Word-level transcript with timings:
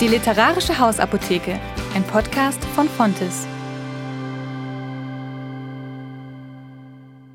Die 0.00 0.08
Literarische 0.08 0.78
Hausapotheke, 0.78 1.58
ein 1.94 2.02
Podcast 2.02 2.62
von 2.74 2.86
Fontes. 2.86 3.46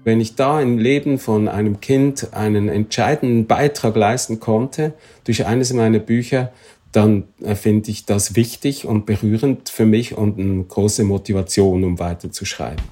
Wenn 0.04 0.22
ich 0.22 0.36
da 0.36 0.62
im 0.62 0.78
Leben 0.78 1.18
von 1.18 1.48
einem 1.48 1.82
Kind 1.82 2.36
einen 2.36 2.70
entscheidenden 2.70 3.48
Beitrag 3.48 3.96
leisten 3.96 4.40
konnte 4.40 4.94
durch 5.24 5.48
eines 5.48 5.74
meiner 5.74 5.98
Bücher, 5.98 6.52
dann 6.92 7.24
äh, 7.42 7.56
finde 7.56 7.90
ich 7.90 8.06
das 8.06 8.36
wichtig 8.36 8.86
und 8.86 9.08
berührend 9.08 9.70
für 9.70 9.88
mich 9.88 10.16
und 10.16 10.40
eine 10.40 10.64
große 10.64 11.04
Motivation, 11.04 11.84
um 11.84 11.98
weiterzuschreiben. 11.98 12.84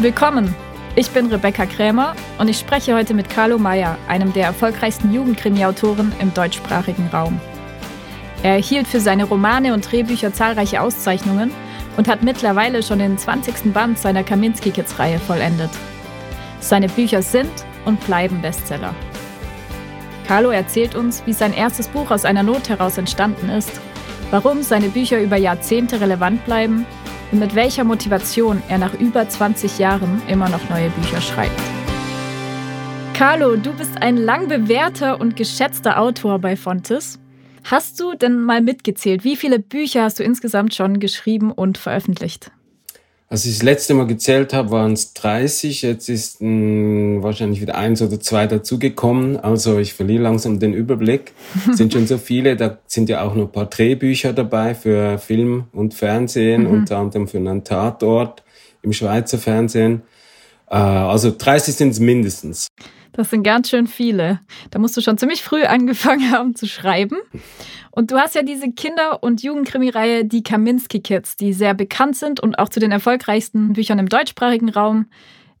Willkommen 0.00 0.52
ich 0.98 1.10
bin 1.10 1.26
Rebecca 1.26 1.64
Krämer 1.64 2.16
und 2.38 2.48
ich 2.48 2.58
spreche 2.58 2.92
heute 2.92 3.14
mit 3.14 3.30
Carlo 3.30 3.56
Meyer, 3.56 3.96
einem 4.08 4.32
der 4.32 4.46
erfolgreichsten 4.46 5.14
Jugendkrimi-Autoren 5.14 6.12
im 6.18 6.34
deutschsprachigen 6.34 7.06
Raum. 7.12 7.40
Er 8.42 8.54
erhielt 8.54 8.88
für 8.88 8.98
seine 8.98 9.22
Romane 9.22 9.74
und 9.74 9.88
Drehbücher 9.88 10.32
zahlreiche 10.32 10.82
Auszeichnungen 10.82 11.52
und 11.96 12.08
hat 12.08 12.24
mittlerweile 12.24 12.82
schon 12.82 12.98
den 12.98 13.16
20. 13.16 13.72
Band 13.72 13.96
seiner 13.96 14.24
Kaminski-Kids-Reihe 14.24 15.20
vollendet. 15.20 15.70
Seine 16.58 16.88
Bücher 16.88 17.22
sind 17.22 17.52
und 17.84 18.04
bleiben 18.04 18.42
Bestseller. 18.42 18.92
Carlo 20.26 20.50
erzählt 20.50 20.96
uns, 20.96 21.22
wie 21.26 21.32
sein 21.32 21.54
erstes 21.54 21.86
Buch 21.86 22.10
aus 22.10 22.24
einer 22.24 22.42
Not 22.42 22.68
heraus 22.68 22.98
entstanden 22.98 23.50
ist, 23.50 23.80
warum 24.32 24.64
seine 24.64 24.88
Bücher 24.88 25.22
über 25.22 25.36
Jahrzehnte 25.36 26.00
relevant 26.00 26.44
bleiben 26.44 26.86
und 27.32 27.40
mit 27.40 27.54
welcher 27.54 27.84
Motivation 27.84 28.62
er 28.68 28.78
nach 28.78 28.94
über 28.94 29.28
20 29.28 29.78
Jahren 29.78 30.22
immer 30.28 30.48
noch 30.48 30.68
neue 30.70 30.90
Bücher 30.90 31.20
schreibt. 31.20 31.60
Carlo, 33.14 33.56
du 33.56 33.72
bist 33.72 34.00
ein 34.00 34.16
lang 34.16 34.48
bewährter 34.48 35.20
und 35.20 35.36
geschätzter 35.36 35.98
Autor 35.98 36.38
bei 36.38 36.56
Fontes. 36.56 37.18
Hast 37.64 37.98
du 38.00 38.14
denn 38.14 38.40
mal 38.40 38.60
mitgezählt, 38.60 39.24
wie 39.24 39.36
viele 39.36 39.58
Bücher 39.58 40.04
hast 40.04 40.20
du 40.20 40.22
insgesamt 40.22 40.74
schon 40.74 41.00
geschrieben 41.00 41.50
und 41.50 41.78
veröffentlicht? 41.78 42.52
Als 43.30 43.44
ich 43.44 43.58
das 43.58 43.62
letzte 43.62 43.92
Mal 43.92 44.06
gezählt 44.06 44.54
habe, 44.54 44.70
waren 44.70 44.94
es 44.94 45.12
30. 45.12 45.82
Jetzt 45.82 46.08
ist 46.08 46.40
mh, 46.40 47.22
wahrscheinlich 47.22 47.60
wieder 47.60 47.74
eins 47.74 48.00
oder 48.00 48.18
zwei 48.18 48.46
dazugekommen. 48.46 49.36
Also 49.36 49.78
ich 49.78 49.92
verliere 49.92 50.22
langsam 50.22 50.58
den 50.58 50.72
Überblick. 50.72 51.32
Es 51.70 51.76
sind 51.76 51.92
schon 51.92 52.06
so 52.06 52.16
viele. 52.16 52.56
Da 52.56 52.78
sind 52.86 53.10
ja 53.10 53.22
auch 53.22 53.34
noch 53.34 53.52
Porträtbücher 53.52 54.32
dabei 54.32 54.74
für 54.74 55.18
Film 55.18 55.64
und 55.72 55.92
Fernsehen, 55.92 56.62
mhm. 56.62 56.70
unter 56.70 56.96
anderem 56.96 57.28
für 57.28 57.36
einen 57.36 57.64
Tatort 57.64 58.42
im 58.80 58.94
Schweizer 58.94 59.36
Fernsehen. 59.36 60.02
Äh, 60.70 60.76
also 60.76 61.30
30 61.36 61.74
sind 61.74 61.90
es 61.90 62.00
mindestens. 62.00 62.68
Das 63.18 63.30
sind 63.30 63.42
ganz 63.42 63.68
schön 63.68 63.88
viele. 63.88 64.38
Da 64.70 64.78
musst 64.78 64.96
du 64.96 65.00
schon 65.00 65.18
ziemlich 65.18 65.42
früh 65.42 65.64
angefangen 65.64 66.30
haben 66.30 66.54
zu 66.54 66.68
schreiben. 66.68 67.16
Und 67.90 68.12
du 68.12 68.16
hast 68.16 68.36
ja 68.36 68.42
diese 68.42 68.70
Kinder- 68.70 69.24
und 69.24 69.42
Jugendkrimireihe 69.42 70.24
Die 70.24 70.44
Kaminski 70.44 71.00
Kids, 71.00 71.34
die 71.34 71.52
sehr 71.52 71.74
bekannt 71.74 72.14
sind 72.14 72.38
und 72.38 72.60
auch 72.60 72.68
zu 72.68 72.78
den 72.78 72.92
erfolgreichsten 72.92 73.72
Büchern 73.72 73.98
im 73.98 74.08
deutschsprachigen 74.08 74.68
Raum 74.68 75.06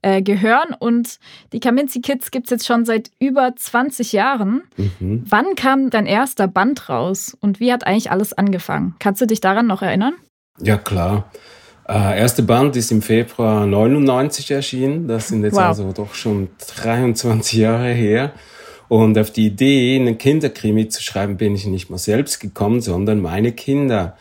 äh, 0.02 0.22
gehören. 0.22 0.72
Und 0.78 1.18
die 1.52 1.58
Kaminski 1.58 2.00
Kids 2.00 2.30
gibt 2.30 2.46
es 2.46 2.50
jetzt 2.50 2.66
schon 2.68 2.84
seit 2.84 3.10
über 3.18 3.56
20 3.56 4.12
Jahren. 4.12 4.62
Mhm. 4.76 5.24
Wann 5.28 5.56
kam 5.56 5.90
dein 5.90 6.06
erster 6.06 6.46
Band 6.46 6.88
raus 6.88 7.36
und 7.40 7.58
wie 7.58 7.72
hat 7.72 7.84
eigentlich 7.84 8.12
alles 8.12 8.34
angefangen? 8.34 8.94
Kannst 9.00 9.20
du 9.20 9.26
dich 9.26 9.40
daran 9.40 9.66
noch 9.66 9.82
erinnern? 9.82 10.14
Ja, 10.60 10.76
klar. 10.76 11.28
Äh, 11.88 12.20
erste 12.20 12.42
Band 12.42 12.76
ist 12.76 12.92
im 12.92 13.00
Februar 13.00 13.66
99 13.66 14.50
erschienen. 14.50 15.08
Das 15.08 15.28
sind 15.28 15.42
jetzt 15.42 15.54
wow. 15.54 15.62
also 15.62 15.92
doch 15.92 16.14
schon 16.14 16.48
23 16.76 17.58
Jahre 17.58 17.92
her. 17.92 18.32
Und 18.88 19.18
auf 19.18 19.30
die 19.30 19.46
Idee, 19.46 19.96
einen 19.96 20.18
Kinderkrimi 20.18 20.88
zu 20.88 21.02
schreiben, 21.02 21.36
bin 21.36 21.54
ich 21.54 21.66
nicht 21.66 21.90
mal 21.90 21.98
selbst 21.98 22.40
gekommen, 22.40 22.80
sondern 22.80 23.20
meine 23.20 23.52
Kinder. 23.52 24.16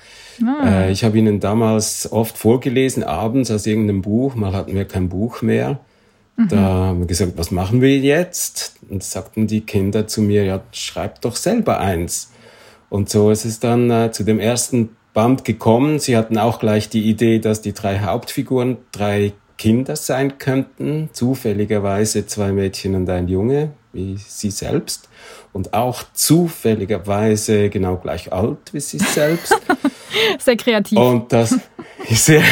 Ah. 0.46 0.86
Äh, 0.86 0.92
ich 0.92 1.04
habe 1.04 1.18
ihnen 1.18 1.40
damals 1.42 2.10
oft 2.12 2.38
vorgelesen, 2.38 3.04
abends 3.04 3.52
aus 3.52 3.66
irgendeinem 3.66 4.02
Buch. 4.02 4.36
Mal 4.36 4.54
hatten 4.54 4.74
wir 4.74 4.86
kein 4.86 5.10
Buch 5.10 5.42
mehr. 5.42 5.80
Mhm. 6.38 6.48
Da 6.48 6.58
haben 6.58 7.00
wir 7.00 7.08
gesagt, 7.08 7.34
was 7.36 7.52
machen 7.52 7.82
wir 7.82 7.98
jetzt? 7.98 8.76
Und 8.90 9.04
sagten 9.04 9.48
die 9.48 9.62
Kinder 9.62 10.08
zu 10.08 10.22
mir, 10.22 10.46
ja, 10.46 10.62
schreib 10.72 11.20
doch 11.22 11.36
selber 11.36 11.80
eins. 11.80 12.32
Und 12.90 13.10
so 13.10 13.32
ist 13.32 13.44
es 13.44 13.60
dann 13.60 13.90
äh, 13.90 14.12
zu 14.12 14.24
dem 14.24 14.40
ersten 14.40 14.97
Band 15.18 15.46
gekommen. 15.46 15.98
Sie 15.98 16.16
hatten 16.16 16.38
auch 16.38 16.60
gleich 16.60 16.90
die 16.90 17.10
Idee, 17.10 17.40
dass 17.40 17.60
die 17.62 17.74
drei 17.74 18.02
Hauptfiguren 18.02 18.78
drei 18.92 19.34
Kinder 19.58 19.96
sein 19.96 20.38
könnten, 20.38 21.10
zufälligerweise 21.12 22.28
zwei 22.28 22.52
Mädchen 22.52 22.94
und 22.94 23.10
ein 23.10 23.28
Junge, 23.28 23.72
wie 23.94 24.18
sie 24.18 24.52
selbst, 24.52 25.10
und 25.54 25.74
auch 25.74 26.04
zufälligerweise 26.14 27.72
genau 27.72 27.96
gleich 27.96 28.32
alt 28.32 28.60
wie 28.74 28.80
sie 28.80 29.00
selbst. 29.00 29.60
Sehr 30.40 30.56
kreativ. 30.56 31.00
Und 31.00 31.34
das, 31.34 31.58
sehr, 32.10 32.44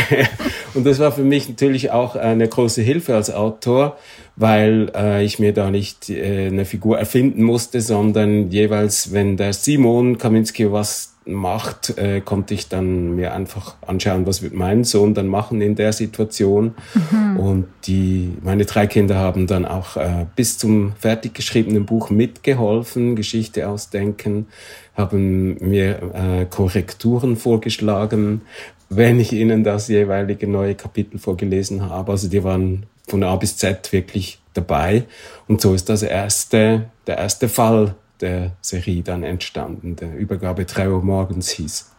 und 0.73 0.85
das 0.85 0.97
war 0.97 1.11
für 1.11 1.23
mich 1.23 1.47
natürlich 1.47 1.91
auch 1.91 2.15
eine 2.15 2.47
große 2.47 2.81
Hilfe 2.81 3.13
als 3.13 3.31
Autor, 3.31 3.97
weil 4.35 4.91
äh, 4.95 5.23
ich 5.23 5.37
mir 5.37 5.53
da 5.53 5.69
nicht 5.69 6.09
äh, 6.09 6.47
eine 6.47 6.65
Figur 6.65 6.97
erfinden 6.97 7.43
musste, 7.43 7.79
sondern 7.81 8.49
jeweils, 8.49 9.13
wenn 9.13 9.37
der 9.37 9.53
Simon 9.53 10.17
Kaminski 10.17 10.71
was 10.71 11.14
macht, 11.25 11.97
äh, 11.97 12.21
konnte 12.21 12.53
ich 12.53 12.69
dann 12.69 13.15
mir 13.15 13.33
einfach 13.33 13.75
anschauen, 13.85 14.27
was 14.27 14.43
wird 14.43 14.53
mein 14.53 14.83
Sohn 14.83 15.13
dann 15.15 15.27
machen 15.27 15.59
in 15.59 15.75
der 15.75 15.91
Situation. 15.91 16.75
Mhm. 17.11 17.39
Und 17.39 17.65
die, 17.85 18.33
meine 18.43 18.65
drei 18.65 18.85
Kinder 18.87 19.15
haben 19.15 19.47
dann 19.47 19.65
auch 19.65 19.97
äh, 19.97 20.25
bis 20.35 20.57
zum 20.57 20.93
fertig 20.99 21.33
geschriebenen 21.33 21.85
Buch 21.85 22.09
mitgeholfen, 22.09 23.15
Geschichte 23.15 23.67
ausdenken, 23.67 24.47
haben 24.95 25.57
mir 25.67 25.99
äh, 26.13 26.45
Korrekturen 26.45 27.35
vorgeschlagen, 27.37 28.41
wenn 28.89 29.19
ich 29.19 29.33
ihnen 29.33 29.63
das 29.63 29.87
jeweilige 29.87 30.47
neue 30.47 30.75
Kapitel 30.75 31.17
vorgelesen 31.17 31.89
habe. 31.89 32.11
Also 32.11 32.29
die 32.29 32.43
waren 32.43 32.85
von 33.07 33.23
A 33.23 33.35
bis 33.35 33.57
Z 33.57 33.91
wirklich 33.91 34.39
dabei. 34.53 35.03
Und 35.47 35.59
so 35.59 35.73
ist 35.73 35.89
das 35.89 36.03
erste, 36.03 36.85
der 37.07 37.17
erste 37.17 37.49
Fall 37.49 37.95
der 38.21 38.51
Serie 38.61 39.03
dann 39.03 39.23
entstanden. 39.23 39.95
Der 39.95 40.15
Übergabe 40.15 40.65
3 40.65 40.89
Uhr 40.89 41.03
morgens 41.03 41.49
hieß. 41.49 41.91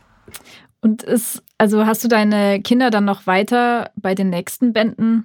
Und 0.80 1.02
ist, 1.02 1.42
also 1.58 1.86
hast 1.86 2.04
du 2.04 2.08
deine 2.08 2.60
Kinder 2.62 2.90
dann 2.90 3.04
noch 3.04 3.26
weiter 3.26 3.90
bei 3.96 4.14
den 4.14 4.30
nächsten 4.30 4.72
Bänden 4.72 5.24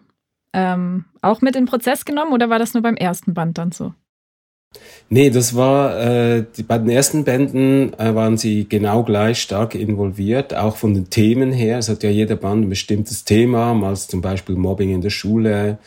ähm, 0.53 1.05
auch 1.21 1.41
mit 1.41 1.55
in 1.55 1.63
den 1.63 1.69
Prozess 1.69 2.05
genommen 2.05 2.33
oder 2.33 2.49
war 2.49 2.59
das 2.59 2.73
nur 2.73 2.83
beim 2.83 2.95
ersten 2.95 3.33
Band 3.33 3.57
dann 3.57 3.71
so? 3.71 3.93
Nee, 5.09 5.29
das 5.29 5.55
war, 5.55 5.99
äh, 5.99 6.45
die, 6.55 6.63
bei 6.63 6.77
den 6.77 6.89
ersten 6.89 7.25
Bänden 7.25 7.93
äh, 7.99 8.15
waren 8.15 8.37
sie 8.37 8.67
genau 8.69 9.03
gleich 9.03 9.41
stark 9.41 9.75
involviert, 9.75 10.53
auch 10.53 10.77
von 10.77 10.93
den 10.93 11.09
Themen 11.09 11.51
her. 11.51 11.79
Es 11.79 11.89
hat 11.89 12.03
ja 12.03 12.09
jeder 12.09 12.37
Band 12.37 12.65
ein 12.65 12.69
bestimmtes 12.69 13.25
Thema, 13.25 13.73
mal 13.73 13.97
zum 13.97 14.21
Beispiel 14.21 14.55
Mobbing 14.55 14.93
in 14.93 15.01
der 15.01 15.09
Schule, 15.09 15.77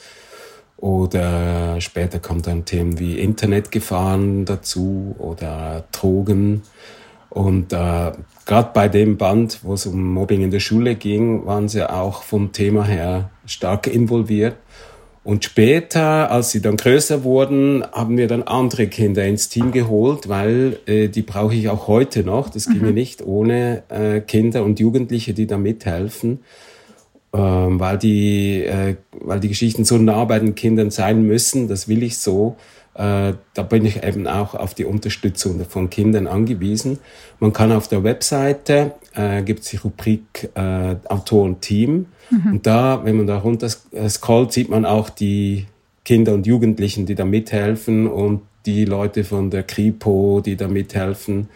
oder 0.76 1.80
später 1.80 2.18
kommt 2.18 2.46
dann 2.46 2.64
Themen 2.64 2.98
wie 2.98 3.18
Internetgefahren 3.18 4.44
dazu 4.44 5.14
oder 5.18 5.84
Drogen. 5.92 6.62
Und 7.30 7.72
äh, 7.72 8.12
gerade 8.46 8.70
bei 8.72 8.88
dem 8.88 9.16
Band, 9.16 9.60
wo 9.62 9.74
es 9.74 9.86
um 9.86 10.12
Mobbing 10.14 10.42
in 10.42 10.50
der 10.50 10.60
Schule 10.60 10.94
ging, 10.94 11.46
waren 11.46 11.68
sie 11.68 11.88
auch 11.88 12.22
vom 12.22 12.52
Thema 12.52 12.84
her 12.84 13.30
stark 13.46 13.86
involviert. 13.86 14.56
Und 15.24 15.42
später, 15.42 16.30
als 16.30 16.50
sie 16.50 16.60
dann 16.60 16.76
größer 16.76 17.24
wurden, 17.24 17.82
haben 17.92 18.18
wir 18.18 18.28
dann 18.28 18.42
andere 18.42 18.88
Kinder 18.88 19.24
ins 19.24 19.48
Team 19.48 19.72
geholt, 19.72 20.28
weil 20.28 20.78
äh, 20.84 21.08
die 21.08 21.22
brauche 21.22 21.54
ich 21.54 21.70
auch 21.70 21.88
heute 21.88 22.24
noch. 22.24 22.50
Das 22.50 22.66
ginge 22.66 22.88
mhm. 22.88 22.94
nicht 22.94 23.22
ohne 23.22 23.84
äh, 23.88 24.20
Kinder 24.20 24.62
und 24.64 24.78
Jugendliche, 24.80 25.32
die 25.32 25.46
da 25.46 25.56
mithelfen 25.56 26.40
ähm, 27.34 27.80
weil, 27.80 27.98
die, 27.98 28.64
äh, 28.64 28.94
weil 29.10 29.40
die 29.40 29.48
Geschichten 29.48 29.84
so 29.84 29.98
nah 29.98 30.24
bei 30.24 30.38
den 30.38 30.54
Kindern 30.54 30.90
sein 30.90 31.26
müssen, 31.26 31.66
das 31.66 31.88
will 31.88 32.04
ich 32.04 32.18
so. 32.18 32.56
Äh, 32.94 33.32
da 33.54 33.62
bin 33.68 33.84
ich 33.84 34.04
eben 34.04 34.28
auch 34.28 34.54
auf 34.54 34.74
die 34.74 34.84
Unterstützung 34.84 35.64
von 35.68 35.90
Kindern 35.90 36.28
angewiesen. 36.28 37.00
Man 37.40 37.52
kann 37.52 37.72
auf 37.72 37.88
der 37.88 38.04
Webseite, 38.04 38.92
äh, 39.16 39.42
gibt 39.42 39.64
es 39.64 39.70
die 39.70 39.78
Rubrik 39.78 40.50
äh, 40.54 40.94
Autorenteam. 41.08 42.06
Mhm. 42.30 42.52
Und 42.52 42.66
da, 42.68 43.00
wenn 43.04 43.16
man 43.16 43.26
da 43.26 43.38
runter 43.38 43.68
scrollt, 43.68 44.52
sieht 44.52 44.68
man 44.68 44.84
auch 44.84 45.10
die 45.10 45.66
Kinder 46.04 46.34
und 46.34 46.46
Jugendlichen, 46.46 47.04
die 47.04 47.16
da 47.16 47.24
mithelfen 47.24 48.06
und 48.06 48.42
die 48.64 48.84
Leute 48.84 49.24
von 49.24 49.50
der 49.50 49.64
Kripo, 49.64 50.40
die 50.44 50.54
da 50.54 50.68
mithelfen. 50.68 51.48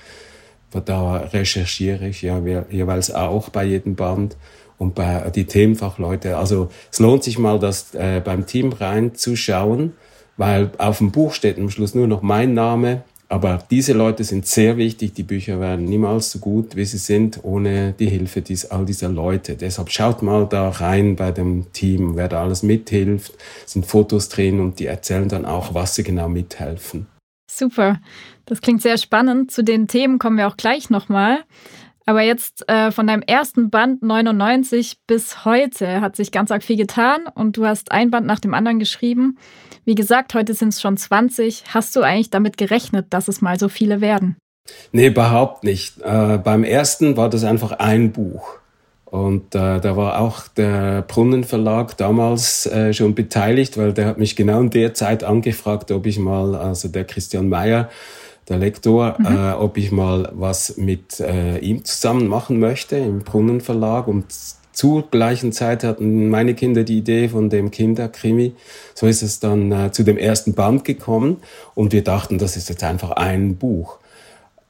Da 0.84 1.18
recherchiere 1.18 2.08
ich 2.08 2.20
ja 2.22 2.42
jeweils 2.68 3.14
auch 3.14 3.48
bei 3.48 3.64
jedem 3.64 3.94
Band 3.94 4.36
und 4.78 4.94
bei 4.94 5.30
die 5.34 5.44
Themenfachleute. 5.44 6.36
Also 6.36 6.70
es 6.90 6.98
lohnt 6.98 7.24
sich 7.24 7.38
mal, 7.38 7.58
das 7.58 7.94
äh, 7.94 8.20
beim 8.24 8.46
Team 8.46 8.72
reinzuschauen, 8.72 9.92
weil 10.36 10.70
auf 10.78 10.98
dem 10.98 11.10
Buch 11.10 11.32
steht 11.32 11.58
am 11.58 11.70
Schluss 11.70 11.94
nur 11.94 12.06
noch 12.06 12.22
mein 12.22 12.54
Name. 12.54 13.02
Aber 13.30 13.62
diese 13.70 13.92
Leute 13.92 14.24
sind 14.24 14.46
sehr 14.46 14.78
wichtig. 14.78 15.12
Die 15.12 15.22
Bücher 15.22 15.60
werden 15.60 15.84
niemals 15.84 16.30
so 16.30 16.38
gut, 16.38 16.76
wie 16.76 16.86
sie 16.86 16.96
sind, 16.96 17.40
ohne 17.42 17.92
die 17.92 18.08
Hilfe 18.08 18.40
dies, 18.40 18.64
all 18.64 18.86
dieser 18.86 19.10
Leute. 19.10 19.54
Deshalb 19.56 19.90
schaut 19.90 20.22
mal 20.22 20.46
da 20.46 20.70
rein 20.70 21.14
bei 21.14 21.30
dem 21.30 21.70
Team, 21.74 22.16
wer 22.16 22.28
da 22.28 22.42
alles 22.42 22.62
mithilft, 22.62 23.34
sind 23.66 23.84
Fotos 23.84 24.30
drin 24.30 24.60
und 24.60 24.78
die 24.78 24.86
erzählen 24.86 25.28
dann 25.28 25.44
auch, 25.44 25.74
was 25.74 25.94
sie 25.94 26.04
genau 26.04 26.30
mithelfen. 26.30 27.06
Super. 27.50 28.00
Das 28.46 28.62
klingt 28.62 28.80
sehr 28.80 28.96
spannend. 28.96 29.50
Zu 29.50 29.62
den 29.62 29.88
Themen 29.88 30.18
kommen 30.18 30.38
wir 30.38 30.48
auch 30.48 30.56
gleich 30.56 30.88
nochmal. 30.88 31.40
Aber 32.08 32.22
jetzt 32.22 32.66
äh, 32.70 32.90
von 32.90 33.06
deinem 33.06 33.20
ersten 33.20 33.68
Band 33.68 34.02
99 34.02 34.96
bis 35.06 35.44
heute 35.44 36.00
hat 36.00 36.16
sich 36.16 36.32
ganz 36.32 36.50
arg 36.50 36.62
viel 36.62 36.78
getan 36.78 37.26
und 37.34 37.58
du 37.58 37.66
hast 37.66 37.92
ein 37.92 38.10
Band 38.10 38.26
nach 38.26 38.40
dem 38.40 38.54
anderen 38.54 38.78
geschrieben. 38.78 39.36
Wie 39.84 39.94
gesagt, 39.94 40.32
heute 40.32 40.54
sind 40.54 40.70
es 40.70 40.80
schon 40.80 40.96
20. 40.96 41.64
Hast 41.74 41.94
du 41.94 42.00
eigentlich 42.00 42.30
damit 42.30 42.56
gerechnet, 42.56 43.08
dass 43.10 43.28
es 43.28 43.42
mal 43.42 43.58
so 43.58 43.68
viele 43.68 44.00
werden? 44.00 44.38
Nee, 44.90 45.08
überhaupt 45.08 45.64
nicht. 45.64 46.00
Äh, 46.00 46.38
beim 46.38 46.64
ersten 46.64 47.18
war 47.18 47.28
das 47.28 47.44
einfach 47.44 47.72
ein 47.72 48.10
Buch. 48.10 48.54
Und 49.04 49.54
äh, 49.54 49.78
da 49.78 49.96
war 49.98 50.18
auch 50.18 50.48
der 50.48 51.02
Brunnenverlag 51.02 51.94
damals 51.98 52.64
äh, 52.64 52.94
schon 52.94 53.14
beteiligt, 53.14 53.76
weil 53.76 53.92
der 53.92 54.06
hat 54.06 54.16
mich 54.16 54.34
genau 54.34 54.60
in 54.60 54.70
der 54.70 54.94
Zeit 54.94 55.24
angefragt, 55.24 55.90
ob 55.90 56.06
ich 56.06 56.18
mal, 56.18 56.54
also 56.54 56.88
der 56.88 57.04
Christian 57.04 57.50
Meyer, 57.50 57.90
der 58.48 58.58
Lektor, 58.58 59.16
mhm. 59.18 59.26
äh, 59.26 59.52
ob 59.52 59.76
ich 59.76 59.92
mal 59.92 60.30
was 60.34 60.76
mit 60.76 61.20
äh, 61.20 61.58
ihm 61.58 61.84
zusammen 61.84 62.28
machen 62.28 62.58
möchte 62.60 62.96
im 62.96 63.20
Brunnenverlag. 63.20 64.08
Und 64.08 64.26
zur 64.72 65.10
gleichen 65.10 65.52
Zeit 65.52 65.84
hatten 65.84 66.28
meine 66.28 66.54
Kinder 66.54 66.84
die 66.84 66.98
Idee 66.98 67.28
von 67.28 67.50
dem 67.50 67.70
Kinderkrimi. 67.70 68.54
So 68.94 69.06
ist 69.06 69.22
es 69.22 69.40
dann 69.40 69.72
äh, 69.72 69.92
zu 69.92 70.04
dem 70.04 70.18
ersten 70.18 70.54
Band 70.54 70.84
gekommen 70.84 71.38
und 71.74 71.92
wir 71.92 72.04
dachten, 72.04 72.38
das 72.38 72.56
ist 72.56 72.68
jetzt 72.68 72.84
einfach 72.84 73.12
ein 73.12 73.56
Buch. 73.56 73.98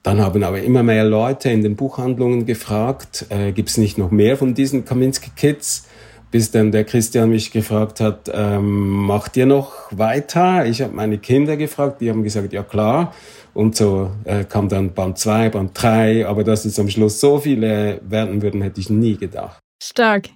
Dann 0.03 0.21
haben 0.21 0.43
aber 0.43 0.63
immer 0.63 0.83
mehr 0.83 1.05
Leute 1.05 1.51
in 1.51 1.63
den 1.63 1.77
Buchhandlungen 1.77 2.47
gefragt, 2.47 3.27
äh, 3.29 3.53
gibt 3.53 3.69
es 3.69 3.77
nicht 3.77 3.99
noch 3.99 4.11
mehr 4.11 4.37
von 4.37 4.55
diesen 4.55 4.85
Kaminski 4.85 5.31
Kids? 5.37 5.88
Bis 6.31 6.51
dann 6.51 6.73
der 6.73 6.85
Christian 6.85 7.31
mich 7.31 7.51
gefragt 7.51 8.01
hat, 8.01 8.31
ähm, 8.33 8.91
macht 8.91 9.37
ihr 9.37 9.47
noch 9.47 9.73
weiter? 9.91 10.67
Ich 10.67 10.83
habe 10.83 10.95
meine 10.95 11.19
Kinder 11.19 11.57
gefragt, 11.57 12.01
die 12.01 12.11
haben 12.11 12.23
gesagt, 12.23 12.53
ja 12.53 12.63
klar. 12.63 13.15
Und 13.55 13.77
so 13.77 14.11
äh, 14.25 14.45
kam 14.45 14.69
dann 14.69 14.93
Band 14.93 15.19
2, 15.19 15.49
Band 15.49 15.71
3, 15.75 16.27
aber 16.27 16.45
dass 16.45 16.65
es 16.65 16.79
am 16.79 16.91
Schluss 16.91 17.19
so 17.21 17.39
viele 17.39 18.01
werden 18.03 18.43
würden, 18.43 18.63
hätte 18.63 18.81
ich 18.81 18.91
nie 18.91 19.17
gedacht. 19.17 19.59
Stark. 19.83 20.29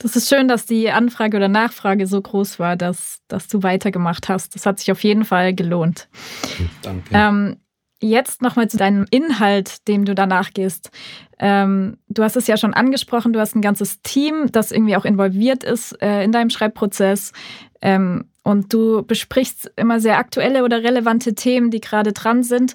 Das 0.00 0.16
ist 0.16 0.28
schön, 0.28 0.48
dass 0.48 0.66
die 0.66 0.90
Anfrage 0.90 1.36
oder 1.36 1.48
Nachfrage 1.48 2.06
so 2.06 2.20
groß 2.20 2.58
war, 2.58 2.76
dass, 2.76 3.20
dass 3.28 3.46
du 3.46 3.62
weitergemacht 3.62 4.28
hast. 4.28 4.54
Das 4.54 4.66
hat 4.66 4.80
sich 4.80 4.90
auf 4.90 5.02
jeden 5.04 5.24
Fall 5.24 5.54
gelohnt. 5.54 6.08
Danke. 6.82 7.08
Ähm, 7.12 7.56
jetzt 8.00 8.42
nochmal 8.42 8.68
zu 8.68 8.76
deinem 8.76 9.06
Inhalt, 9.10 9.86
dem 9.88 10.04
du 10.04 10.14
danach 10.14 10.52
gehst. 10.52 10.90
Ähm, 11.38 11.98
du 12.08 12.22
hast 12.22 12.36
es 12.36 12.46
ja 12.46 12.56
schon 12.56 12.74
angesprochen, 12.74 13.32
du 13.32 13.40
hast 13.40 13.54
ein 13.54 13.62
ganzes 13.62 14.02
Team, 14.02 14.50
das 14.52 14.72
irgendwie 14.72 14.96
auch 14.96 15.04
involviert 15.04 15.64
ist 15.64 16.00
äh, 16.02 16.22
in 16.22 16.32
deinem 16.32 16.50
Schreibprozess. 16.50 17.32
Ähm, 17.80 18.26
und 18.42 18.72
du 18.72 19.02
besprichst 19.02 19.72
immer 19.76 20.00
sehr 20.00 20.18
aktuelle 20.18 20.64
oder 20.64 20.82
relevante 20.82 21.34
Themen, 21.34 21.70
die 21.70 21.80
gerade 21.80 22.12
dran 22.12 22.42
sind. 22.42 22.74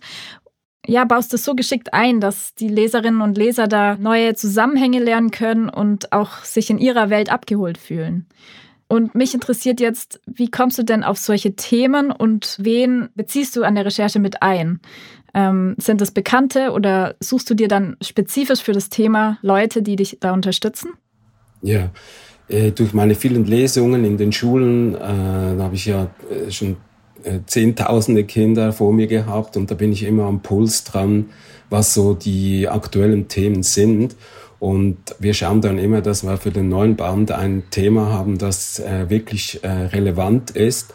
Ja, 0.85 1.05
baust 1.05 1.33
es 1.33 1.45
so 1.45 1.55
geschickt 1.55 1.93
ein, 1.93 2.19
dass 2.19 2.53
die 2.55 2.67
Leserinnen 2.67 3.21
und 3.21 3.37
Leser 3.37 3.67
da 3.67 3.95
neue 3.95 4.35
Zusammenhänge 4.35 4.99
lernen 4.99 5.31
können 5.31 5.69
und 5.69 6.11
auch 6.11 6.43
sich 6.43 6.69
in 6.69 6.77
ihrer 6.77 7.09
Welt 7.09 7.31
abgeholt 7.31 7.77
fühlen. 7.77 8.27
Und 8.93 9.15
mich 9.15 9.33
interessiert 9.33 9.79
jetzt, 9.79 10.21
wie 10.27 10.51
kommst 10.51 10.77
du 10.77 10.83
denn 10.83 11.03
auf 11.03 11.17
solche 11.17 11.55
Themen 11.55 12.11
und 12.11 12.57
wen 12.61 13.09
beziehst 13.15 13.55
du 13.55 13.63
an 13.63 13.73
der 13.73 13.85
Recherche 13.87 14.19
mit 14.19 14.43
ein? 14.43 14.81
Ähm, 15.33 15.73
sind 15.79 15.99
es 16.03 16.11
Bekannte 16.11 16.69
oder 16.73 17.15
suchst 17.19 17.49
du 17.49 17.55
dir 17.55 17.67
dann 17.67 17.97
spezifisch 18.03 18.61
für 18.61 18.71
das 18.71 18.89
Thema 18.89 19.39
Leute, 19.41 19.81
die 19.81 19.95
dich 19.95 20.19
da 20.19 20.31
unterstützen? 20.31 20.91
Ja, 21.63 21.89
äh, 22.47 22.69
durch 22.69 22.93
meine 22.93 23.15
vielen 23.15 23.45
Lesungen 23.45 24.05
in 24.05 24.17
den 24.17 24.31
Schulen, 24.31 24.93
äh, 24.93 24.99
da 24.99 25.57
habe 25.57 25.73
ich 25.73 25.87
ja 25.87 26.11
äh, 26.29 26.51
schon 26.51 26.77
äh, 27.23 27.39
zehntausende 27.47 28.25
Kinder 28.25 28.73
vor 28.73 28.93
mir 28.93 29.07
gehabt 29.07 29.57
und 29.57 29.71
da 29.71 29.73
bin 29.73 29.91
ich 29.91 30.03
immer 30.03 30.25
am 30.25 30.43
Puls 30.43 30.83
dran, 30.83 31.31
was 31.73 31.95
so 31.95 32.13
die 32.13 32.69
aktuellen 32.69 33.27
Themen 33.27 33.63
sind. 33.63 34.15
Und 34.59 34.97
wir 35.19 35.33
schauen 35.33 35.59
dann 35.59 35.79
immer, 35.79 36.01
dass 36.01 36.23
wir 36.23 36.37
für 36.37 36.51
den 36.51 36.69
neuen 36.69 36.95
Band 36.95 37.31
ein 37.31 37.63
Thema 37.71 38.11
haben, 38.11 38.37
das 38.37 38.79
äh, 38.79 39.09
wirklich 39.09 39.61
äh, 39.63 39.67
relevant 39.67 40.51
ist. 40.51 40.93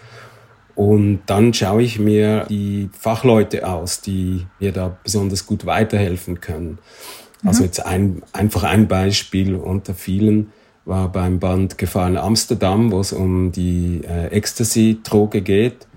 Und 0.76 1.22
dann 1.26 1.52
schaue 1.52 1.82
ich 1.82 1.98
mir 1.98 2.46
die 2.48 2.88
Fachleute 2.96 3.68
aus, 3.68 4.00
die 4.00 4.46
mir 4.60 4.70
da 4.70 4.96
besonders 5.02 5.44
gut 5.44 5.66
weiterhelfen 5.66 6.40
können. 6.40 6.78
Also 6.78 7.42
mhm. 7.42 7.48
Also 7.48 7.64
jetzt 7.64 7.84
ein, 7.84 8.22
einfach 8.32 8.62
ein 8.62 8.86
Beispiel 8.86 9.56
unter 9.56 9.94
vielen 9.94 10.52
war 10.84 11.10
beim 11.10 11.40
Band 11.40 11.76
Gefahren 11.76 12.16
Amsterdam, 12.16 12.92
wo 12.92 13.00
es 13.00 13.12
um 13.12 13.50
die 13.50 14.00
äh, 14.08 14.28
Ecstasy-Droge 14.28 15.42
geht. 15.42 15.88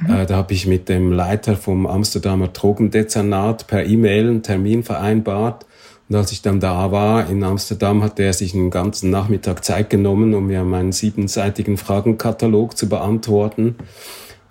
Mhm. 0.00 0.14
Äh, 0.14 0.26
da 0.26 0.36
habe 0.36 0.52
ich 0.52 0.66
mit 0.66 0.88
dem 0.88 1.12
Leiter 1.12 1.56
vom 1.56 1.86
Amsterdamer 1.86 2.48
Drogendezernat 2.48 3.66
per 3.66 3.84
E-Mail 3.84 4.28
einen 4.28 4.42
Termin 4.42 4.82
vereinbart. 4.82 5.66
Und 6.08 6.16
als 6.16 6.32
ich 6.32 6.42
dann 6.42 6.58
da 6.58 6.90
war 6.90 7.30
in 7.30 7.44
Amsterdam, 7.44 8.02
hat 8.02 8.18
er 8.18 8.32
sich 8.32 8.54
einen 8.54 8.70
ganzen 8.70 9.10
Nachmittag 9.10 9.64
Zeit 9.64 9.90
genommen, 9.90 10.34
um 10.34 10.48
mir 10.48 10.64
meinen 10.64 10.90
siebenseitigen 10.90 11.76
Fragenkatalog 11.76 12.76
zu 12.76 12.88
beantworten. 12.88 13.76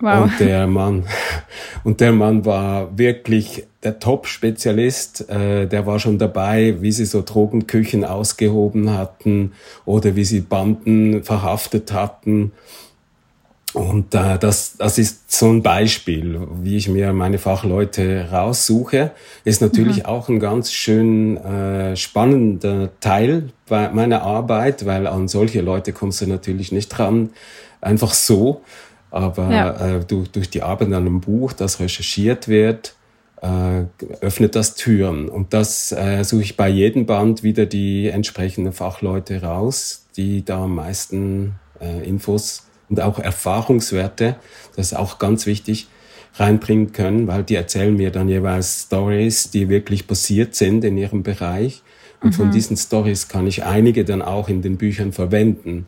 Wow. 0.00 0.22
Und 0.22 0.40
der 0.40 0.66
Mann, 0.66 1.04
und 1.84 2.00
der 2.00 2.12
Mann 2.12 2.46
war 2.46 2.96
wirklich 2.96 3.66
der 3.82 3.98
Top-Spezialist. 3.98 5.28
Äh, 5.28 5.66
der 5.66 5.86
war 5.86 5.98
schon 5.98 6.18
dabei, 6.18 6.76
wie 6.80 6.92
sie 6.92 7.04
so 7.04 7.22
Drogenküchen 7.22 8.04
ausgehoben 8.06 8.96
hatten 8.96 9.52
oder 9.84 10.16
wie 10.16 10.24
sie 10.24 10.40
Banden 10.40 11.22
verhaftet 11.22 11.92
hatten. 11.92 12.52
Und 13.72 14.14
äh, 14.14 14.38
das, 14.38 14.76
das 14.76 14.98
ist 14.98 15.30
so 15.30 15.48
ein 15.48 15.62
Beispiel, 15.62 16.40
wie 16.60 16.76
ich 16.76 16.88
mir 16.88 17.12
meine 17.12 17.38
Fachleute 17.38 18.28
raussuche. 18.30 19.12
Ist 19.44 19.60
natürlich 19.60 19.98
mhm. 19.98 20.06
auch 20.06 20.28
ein 20.28 20.40
ganz 20.40 20.72
schön 20.72 21.36
äh, 21.36 21.94
spannender 21.96 22.90
Teil 23.00 23.50
bei 23.68 23.88
meiner 23.90 24.22
Arbeit, 24.22 24.86
weil 24.86 25.06
an 25.06 25.28
solche 25.28 25.60
Leute 25.60 25.92
kommst 25.92 26.20
du 26.20 26.26
natürlich 26.26 26.72
nicht 26.72 26.88
dran, 26.88 27.30
einfach 27.80 28.12
so. 28.12 28.62
Aber 29.12 29.50
ja. 29.50 29.96
äh, 29.96 30.04
durch, 30.04 30.30
durch 30.30 30.50
die 30.50 30.62
Arbeit 30.62 30.88
an 30.88 30.94
einem 30.94 31.20
Buch, 31.20 31.52
das 31.52 31.78
recherchiert 31.78 32.48
wird, 32.48 32.94
äh, 33.40 33.84
öffnet 34.20 34.56
das 34.56 34.74
Türen. 34.74 35.28
Und 35.28 35.54
das 35.54 35.92
äh, 35.92 36.24
suche 36.24 36.42
ich 36.42 36.56
bei 36.56 36.68
jedem 36.68 37.06
Band 37.06 37.44
wieder 37.44 37.66
die 37.66 38.08
entsprechenden 38.08 38.72
Fachleute 38.72 39.42
raus, 39.42 40.06
die 40.16 40.44
da 40.44 40.64
am 40.64 40.74
meisten 40.74 41.54
äh, 41.80 42.06
Infos 42.06 42.64
und 42.90 43.00
auch 43.00 43.18
Erfahrungswerte, 43.18 44.36
das 44.76 44.92
ist 44.92 44.98
auch 44.98 45.18
ganz 45.18 45.46
wichtig, 45.46 45.88
reinbringen 46.34 46.92
können, 46.92 47.26
weil 47.26 47.42
die 47.42 47.54
erzählen 47.54 47.96
mir 47.96 48.10
dann 48.10 48.28
jeweils 48.28 48.82
Stories, 48.82 49.50
die 49.50 49.68
wirklich 49.68 50.06
passiert 50.06 50.54
sind 50.54 50.84
in 50.84 50.96
ihrem 50.96 51.22
Bereich. 51.22 51.82
Und 52.20 52.30
mhm. 52.30 52.34
von 52.34 52.50
diesen 52.50 52.76
Stories 52.76 53.28
kann 53.28 53.46
ich 53.46 53.64
einige 53.64 54.04
dann 54.04 54.22
auch 54.22 54.48
in 54.48 54.62
den 54.62 54.76
Büchern 54.76 55.12
verwenden. 55.12 55.86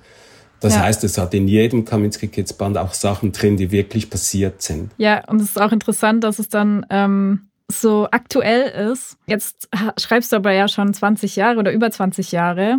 Das 0.61 0.75
ja. 0.75 0.83
heißt, 0.83 1.05
es 1.05 1.19
hat 1.19 1.35
in 1.35 1.49
jedem 1.49 1.85
Kaminski 1.85 2.29
Kids 2.29 2.53
Band 2.53 2.79
auch 2.79 2.95
Sachen 2.95 3.33
drin, 3.33 3.57
die 3.57 3.71
wirklich 3.73 4.09
passiert 4.09 4.63
sind. 4.63 4.93
Ja, 4.97 5.25
und 5.29 5.41
es 5.41 5.51
ist 5.51 5.61
auch 5.61 5.73
interessant, 5.73 6.23
dass 6.23 6.39
es 6.39 6.49
dann 6.49 6.87
ähm, 6.89 7.49
so 7.69 8.07
aktuell 8.11 8.91
ist. 8.93 9.17
Jetzt 9.27 9.69
schreibst 10.01 10.33
du 10.33 10.37
aber 10.37 10.53
ja 10.53 10.69
schon 10.69 10.95
20 10.95 11.37
Jahre 11.37 11.59
oder 11.59 11.73
über 11.73 11.91
20 11.91 12.33
Jahre. 12.33 12.79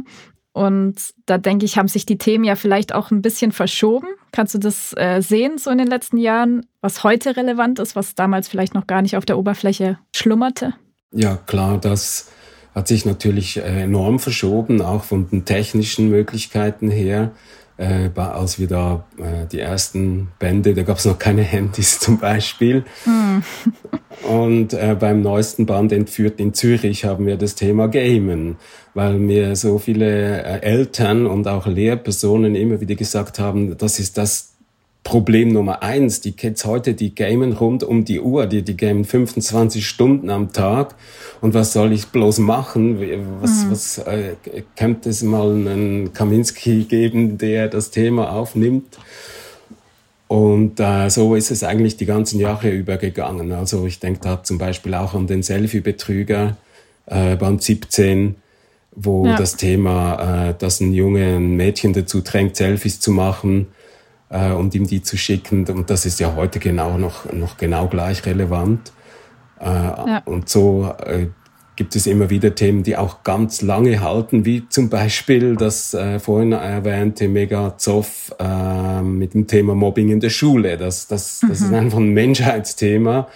Und 0.54 1.14
da 1.26 1.40
denke 1.40 1.66
ich, 1.66 1.78
haben 1.78 1.88
sich 1.88 2.06
die 2.06 2.20
Themen 2.20 2.44
ja 2.44 2.56
vielleicht 2.56 2.94
auch 2.94 3.10
ein 3.10 3.24
bisschen 3.24 3.52
verschoben. 3.52 4.08
Kannst 4.32 4.54
du 4.54 4.60
das 4.60 4.94
äh, 4.96 5.20
sehen, 5.22 5.58
so 5.58 5.72
in 5.72 5.80
den 5.80 5.88
letzten 5.88 6.18
Jahren, 6.18 6.66
was 6.80 7.04
heute 7.04 7.36
relevant 7.36 7.80
ist, 7.80 7.96
was 7.96 8.14
damals 8.14 8.48
vielleicht 8.48 8.76
noch 8.76 8.88
gar 8.88 9.02
nicht 9.02 9.18
auf 9.18 9.26
der 9.26 9.38
Oberfläche 9.38 9.98
schlummerte? 10.16 10.76
Ja, 11.12 11.38
klar, 11.38 11.80
das 11.80 12.30
hat 12.76 12.88
sich 12.88 13.06
natürlich 13.06 13.58
äh, 13.58 13.84
enorm 13.84 14.20
verschoben, 14.20 14.82
auch 14.82 15.04
von 15.04 15.28
den 15.30 15.46
technischen 15.46 16.10
Möglichkeiten 16.10 16.92
her 16.92 17.32
äh, 17.78 18.10
als 18.16 18.60
wir 18.60 18.68
da 18.68 19.06
äh, 19.18 19.48
die 19.52 19.60
ersten 19.60 20.32
Bände, 20.40 20.74
da 20.74 20.84
gab 20.84 20.98
es 20.98 21.06
noch 21.06 21.18
keine 21.18 21.42
Handys 21.42 22.00
zum 22.00 22.20
Beispiel. 22.20 22.86
Mm. 23.06 23.40
Und 24.24 24.74
äh, 24.74 24.96
beim 24.98 25.22
neuesten 25.22 25.66
Band 25.66 25.92
Entführt 25.92 26.40
in 26.40 26.54
Zürich 26.54 27.04
haben 27.04 27.26
wir 27.26 27.36
das 27.36 27.56
Thema 27.56 27.88
Gamen, 27.88 28.56
weil 28.94 29.16
mir 29.16 29.56
so 29.56 29.80
viele 29.80 30.44
äh, 30.44 30.62
Eltern 30.62 31.28
und 31.28 31.48
auch 31.48 31.68
Lehrpersonen 31.68 32.56
immer 32.56 32.80
wieder 32.80 32.96
gesagt 32.96 33.40
haben, 33.40 33.78
das 33.78 34.00
ist 34.00 34.18
das 34.18 34.54
Problem 35.04 35.50
Nummer 35.50 35.84
eins. 35.84 36.22
Die 36.22 36.32
Kids 36.32 36.66
heute, 36.66 36.94
die 36.94 37.14
gamen 37.14 37.52
rund 37.52 37.84
um 37.84 38.06
die 38.06 38.22
Uhr, 38.22 38.48
die, 38.48 38.62
die 38.62 38.78
gamen 38.78 39.04
25 39.04 39.86
Stunden 39.86 40.30
am 40.30 40.54
Tag. 40.54 40.96
Und 41.42 41.54
was 41.54 41.74
soll 41.74 41.92
ich 41.92 42.08
bloß 42.08 42.40
machen? 42.40 43.00
Was, 43.42 43.66
mhm. 43.66 43.72
was 43.72 43.98
äh, 43.98 44.36
könnte 44.78 45.10
es 45.10 45.22
mal 45.22 45.52
einen 45.52 46.14
Kaminski 46.14 46.86
geben, 46.86 47.38
der 47.38 47.68
das 47.68 47.92
Thema 47.92 48.32
aufnimmt? 48.32 48.98
Und 50.28 50.80
äh, 50.80 51.10
so 51.10 51.36
ist 51.36 51.52
es 51.52 51.64
eigentlich 51.64 51.98
die 51.98 52.06
ganzen 52.06 52.40
Jahre 52.40 52.70
übergegangen. 52.70 53.52
Also 53.52 53.86
ich 53.86 54.00
denke 54.00 54.22
da 54.22 54.44
zum 54.44 54.58
Beispiel 54.58 54.94
auch 54.96 55.14
an 55.14 55.28
den 55.28 55.44
Selfie-Betrüger, 55.44 56.58
äh, 57.06 57.36
Band 57.36 57.62
17, 57.62 58.36
wo 58.96 59.26
ja. 59.26 59.36
das 59.36 59.58
Thema, 59.58 60.50
äh, 60.50 60.54
dass 60.58 60.80
ein 60.80 60.94
Junge 60.94 61.36
ein 61.36 61.56
Mädchen 61.56 61.94
dazu 61.94 62.22
drängt, 62.22 62.56
Selfies 62.56 63.00
zu 63.00 63.12
machen, 63.12 63.68
äh, 64.34 64.52
und 64.52 64.76
ihm 64.76 64.88
die 64.88 65.02
zu 65.02 65.16
schicken. 65.16 65.66
Und 65.68 65.90
das 65.90 66.06
ist 66.06 66.20
ja 66.20 66.36
heute 66.36 66.60
genau 66.60 66.98
noch, 66.98 67.32
noch 67.32 67.58
genau 67.58 67.88
gleich 67.88 68.26
relevant. 68.26 68.92
Äh, 69.60 69.66
ja. 69.66 70.22
Und 70.26 70.50
so 70.50 70.94
äh, 71.06 71.28
gibt 71.76 71.96
es 71.96 72.06
immer 72.06 72.30
wieder 72.30 72.54
Themen, 72.56 72.84
die 72.84 72.98
auch 72.98 73.24
ganz 73.24 73.62
lange 73.62 74.02
halten, 74.02 74.46
wie 74.46 74.68
zum 74.70 74.90
Beispiel 74.90 75.56
das 75.56 75.94
äh, 75.94 76.20
vorhin 76.20 76.52
erwähnte 76.52 77.28
Megazoff 77.28 78.34
äh, 78.40 79.02
mit 79.02 79.34
dem 79.34 79.48
Thema 79.48 79.74
Mobbing 79.74 80.10
in 80.10 80.20
der 80.20 80.30
Schule. 80.30 80.78
Das, 80.78 81.08
das, 81.08 81.40
das 81.48 81.62
mhm. 81.62 81.66
ist 81.66 81.74
einfach 81.74 81.98
ein 81.98 82.14
Menschheitsthema. 82.14 83.28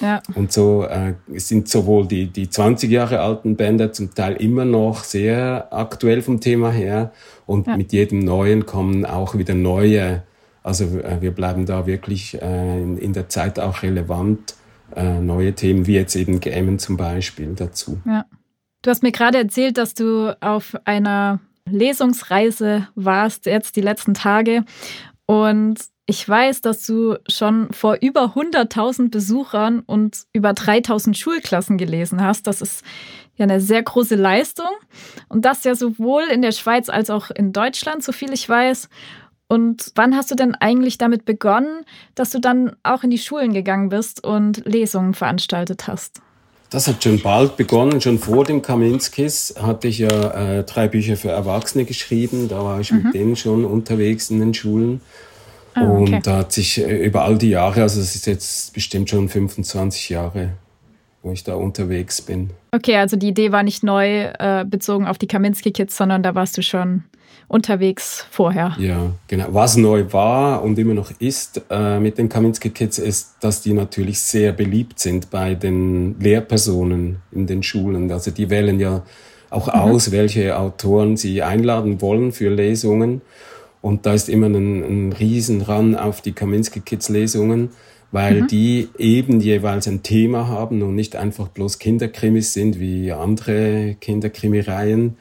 Ja. 0.00 0.22
Und 0.34 0.52
so 0.52 0.84
äh, 0.84 1.14
sind 1.38 1.68
sowohl 1.68 2.06
die, 2.06 2.26
die 2.26 2.50
20 2.50 2.90
Jahre 2.90 3.20
alten 3.20 3.56
Bänder 3.56 3.92
zum 3.92 4.14
Teil 4.14 4.36
immer 4.36 4.66
noch 4.66 5.04
sehr 5.04 5.68
aktuell 5.70 6.20
vom 6.20 6.40
Thema 6.40 6.70
her 6.70 7.12
und 7.46 7.66
ja. 7.66 7.76
mit 7.76 7.92
jedem 7.92 8.18
neuen 8.18 8.66
kommen 8.66 9.06
auch 9.06 9.36
wieder 9.36 9.54
neue. 9.54 10.22
Also 10.62 10.84
äh, 10.84 11.22
wir 11.22 11.30
bleiben 11.30 11.64
da 11.64 11.86
wirklich 11.86 12.40
äh, 12.42 12.82
in, 12.82 12.98
in 12.98 13.14
der 13.14 13.28
Zeit 13.28 13.58
auch 13.58 13.82
relevant 13.82 14.54
äh, 14.96 15.20
neue 15.20 15.54
Themen, 15.54 15.86
wie 15.86 15.94
jetzt 15.94 16.16
eben 16.16 16.40
Gamen 16.40 16.78
zum 16.78 16.96
Beispiel 16.96 17.54
dazu. 17.54 18.00
Ja. 18.04 18.24
Du 18.82 18.90
hast 18.90 19.02
mir 19.02 19.12
gerade 19.12 19.38
erzählt, 19.38 19.78
dass 19.78 19.94
du 19.94 20.36
auf 20.40 20.76
einer 20.84 21.40
Lesungsreise 21.68 22.88
warst, 22.94 23.46
jetzt 23.46 23.76
die 23.76 23.80
letzten 23.80 24.14
Tage. 24.14 24.64
Und 25.26 25.80
ich 26.06 26.26
weiß, 26.28 26.60
dass 26.60 26.86
du 26.86 27.16
schon 27.28 27.72
vor 27.72 27.98
über 28.00 28.34
100.000 28.36 29.10
Besuchern 29.10 29.80
und 29.80 30.24
über 30.32 30.50
3.000 30.50 31.14
Schulklassen 31.14 31.78
gelesen 31.78 32.22
hast. 32.22 32.46
Das 32.46 32.62
ist 32.62 32.84
ja 33.34 33.42
eine 33.42 33.60
sehr 33.60 33.82
große 33.82 34.14
Leistung. 34.14 34.70
Und 35.28 35.44
das 35.44 35.64
ja 35.64 35.74
sowohl 35.74 36.22
in 36.32 36.42
der 36.42 36.52
Schweiz 36.52 36.88
als 36.88 37.10
auch 37.10 37.30
in 37.30 37.52
Deutschland, 37.52 38.04
so 38.04 38.12
viel 38.12 38.32
ich 38.32 38.48
weiß. 38.48 38.88
Und 39.48 39.92
wann 39.94 40.16
hast 40.16 40.30
du 40.30 40.34
denn 40.34 40.54
eigentlich 40.54 40.98
damit 40.98 41.24
begonnen, 41.24 41.84
dass 42.14 42.30
du 42.30 42.40
dann 42.40 42.74
auch 42.82 43.04
in 43.04 43.10
die 43.10 43.18
Schulen 43.18 43.52
gegangen 43.52 43.88
bist 43.88 44.24
und 44.24 44.64
Lesungen 44.66 45.14
veranstaltet 45.14 45.86
hast? 45.86 46.20
Das 46.70 46.88
hat 46.88 47.04
schon 47.04 47.20
bald 47.20 47.56
begonnen. 47.56 48.00
Schon 48.00 48.18
vor 48.18 48.44
dem 48.44 48.60
Kaminskis 48.60 49.54
hatte 49.60 49.86
ich 49.86 49.98
ja 49.98 50.08
äh, 50.58 50.64
drei 50.64 50.88
Bücher 50.88 51.16
für 51.16 51.30
Erwachsene 51.30 51.84
geschrieben. 51.84 52.48
Da 52.48 52.64
war 52.64 52.80
ich 52.80 52.90
mhm. 52.90 53.04
mit 53.04 53.14
denen 53.14 53.36
schon 53.36 53.64
unterwegs 53.64 54.30
in 54.30 54.40
den 54.40 54.52
Schulen. 54.52 55.00
Oh, 55.76 55.80
okay. 55.80 56.14
Und 56.14 56.26
da 56.26 56.38
hat 56.38 56.52
sich 56.52 56.78
äh, 56.78 57.06
über 57.06 57.22
all 57.22 57.38
die 57.38 57.50
Jahre, 57.50 57.82
also 57.82 58.00
es 58.00 58.16
ist 58.16 58.26
jetzt 58.26 58.72
bestimmt 58.72 59.10
schon 59.10 59.28
25 59.28 60.08
Jahre, 60.08 60.54
wo 61.22 61.32
ich 61.32 61.44
da 61.44 61.54
unterwegs 61.54 62.20
bin. 62.20 62.50
Okay, 62.72 62.96
also 62.96 63.16
die 63.16 63.28
Idee 63.28 63.52
war 63.52 63.62
nicht 63.62 63.84
neu 63.84 64.24
äh, 64.38 64.64
bezogen 64.66 65.06
auf 65.06 65.18
die 65.18 65.26
Kaminski 65.26 65.70
Kids, 65.70 65.96
sondern 65.96 66.22
da 66.22 66.34
warst 66.34 66.56
du 66.56 66.62
schon 66.62 67.04
unterwegs 67.48 68.26
vorher. 68.30 68.76
Ja, 68.78 69.12
genau. 69.28 69.46
Was 69.50 69.76
neu 69.76 70.04
war 70.12 70.62
und 70.62 70.78
immer 70.78 70.94
noch 70.94 71.12
ist 71.18 71.62
äh, 71.70 72.00
mit 72.00 72.18
den 72.18 72.28
Kaminski 72.28 72.70
Kids 72.70 72.98
ist, 72.98 73.36
dass 73.40 73.62
die 73.62 73.72
natürlich 73.72 74.20
sehr 74.20 74.52
beliebt 74.52 74.98
sind 74.98 75.30
bei 75.30 75.54
den 75.54 76.18
Lehrpersonen 76.18 77.18
in 77.32 77.46
den 77.46 77.62
Schulen. 77.62 78.10
Also 78.10 78.30
die 78.30 78.50
wählen 78.50 78.80
ja 78.80 79.02
auch 79.50 79.68
mhm. 79.68 79.80
aus, 79.80 80.10
welche 80.10 80.58
Autoren 80.58 81.16
sie 81.16 81.42
einladen 81.42 82.00
wollen 82.00 82.32
für 82.32 82.50
Lesungen. 82.50 83.22
Und 83.80 84.06
da 84.06 84.14
ist 84.14 84.28
immer 84.28 84.46
ein, 84.46 84.82
ein 84.82 85.12
Riesenran 85.12 85.94
auf 85.94 86.20
die 86.20 86.32
Kaminski 86.32 86.80
Kids 86.80 87.08
Lesungen 87.08 87.70
weil 88.12 88.42
mhm. 88.42 88.46
die 88.48 88.88
eben 88.98 89.40
jeweils 89.40 89.86
ein 89.88 90.02
Thema 90.02 90.48
haben 90.48 90.82
und 90.82 90.94
nicht 90.94 91.16
einfach 91.16 91.48
bloß 91.48 91.78
Kinderkrimis 91.78 92.52
sind 92.52 92.78
wie 92.78 93.12
andere 93.12 93.96
Kinderkrimireihen, 94.00 95.16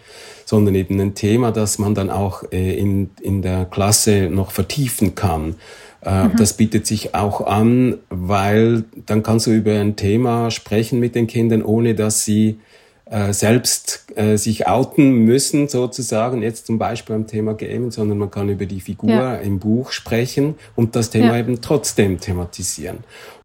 sondern 0.45 0.75
eben 0.75 0.99
ein 1.01 1.15
Thema, 1.15 1.51
das 1.51 1.79
man 1.79 1.95
dann 1.95 2.09
auch 2.09 2.43
äh, 2.51 2.77
in, 2.77 3.09
in 3.21 3.41
der 3.41 3.65
Klasse 3.65 4.29
noch 4.31 4.51
vertiefen 4.51 5.15
kann. 5.15 5.55
Äh, 6.01 6.25
mhm. 6.25 6.35
Das 6.37 6.53
bietet 6.53 6.87
sich 6.87 7.15
auch 7.15 7.45
an, 7.45 7.97
weil 8.09 8.85
dann 9.05 9.23
kannst 9.23 9.47
du 9.47 9.51
über 9.51 9.73
ein 9.73 9.95
Thema 9.95 10.51
sprechen 10.51 10.99
mit 10.99 11.15
den 11.15 11.27
Kindern, 11.27 11.63
ohne 11.63 11.95
dass 11.95 12.23
sie 12.23 12.59
äh, 13.07 13.33
selbst 13.33 14.05
äh, 14.15 14.35
sich 14.37 14.67
outen 14.67 15.25
müssen, 15.25 15.67
sozusagen, 15.67 16.41
jetzt 16.41 16.65
zum 16.65 16.79
Beispiel 16.79 17.15
am 17.15 17.27
Thema 17.27 17.53
Gaming, 17.53 17.91
sondern 17.91 18.17
man 18.17 18.31
kann 18.31 18.49
über 18.49 18.65
die 18.65 18.81
Figur 18.81 19.11
ja. 19.11 19.35
im 19.35 19.59
Buch 19.59 19.91
sprechen 19.91 20.55
und 20.75 20.95
das 20.95 21.11
Thema 21.11 21.33
ja. 21.33 21.39
eben 21.39 21.61
trotzdem 21.61 22.19
thematisieren. 22.19 22.99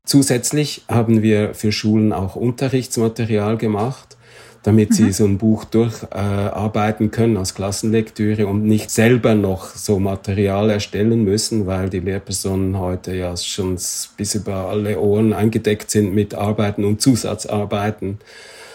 Zusätzlich 0.04 0.82
haben 0.88 1.22
wir 1.22 1.54
für 1.54 1.72
Schulen 1.72 2.12
auch 2.12 2.36
Unterrichtsmaterial 2.36 3.58
gemacht, 3.58 4.16
damit 4.62 4.90
mhm. 4.90 4.94
sie 4.94 5.12
so 5.12 5.24
ein 5.24 5.38
Buch 5.38 5.64
durcharbeiten 5.64 7.06
äh, 7.06 7.10
können 7.10 7.36
als 7.36 7.54
Klassenlektüre 7.54 8.46
und 8.46 8.64
nicht 8.64 8.90
selber 8.90 9.34
noch 9.34 9.74
so 9.74 9.98
Material 9.98 10.70
erstellen 10.70 11.24
müssen, 11.24 11.66
weil 11.66 11.88
die 11.88 12.00
Lehrpersonen 12.00 12.78
heute 12.78 13.14
ja 13.14 13.36
schon 13.36 13.78
bis 14.16 14.34
über 14.34 14.68
alle 14.68 15.00
Ohren 15.00 15.32
eingedeckt 15.32 15.90
sind 15.90 16.14
mit 16.14 16.34
Arbeiten 16.34 16.84
und 16.84 17.00
Zusatzarbeiten. 17.00 18.18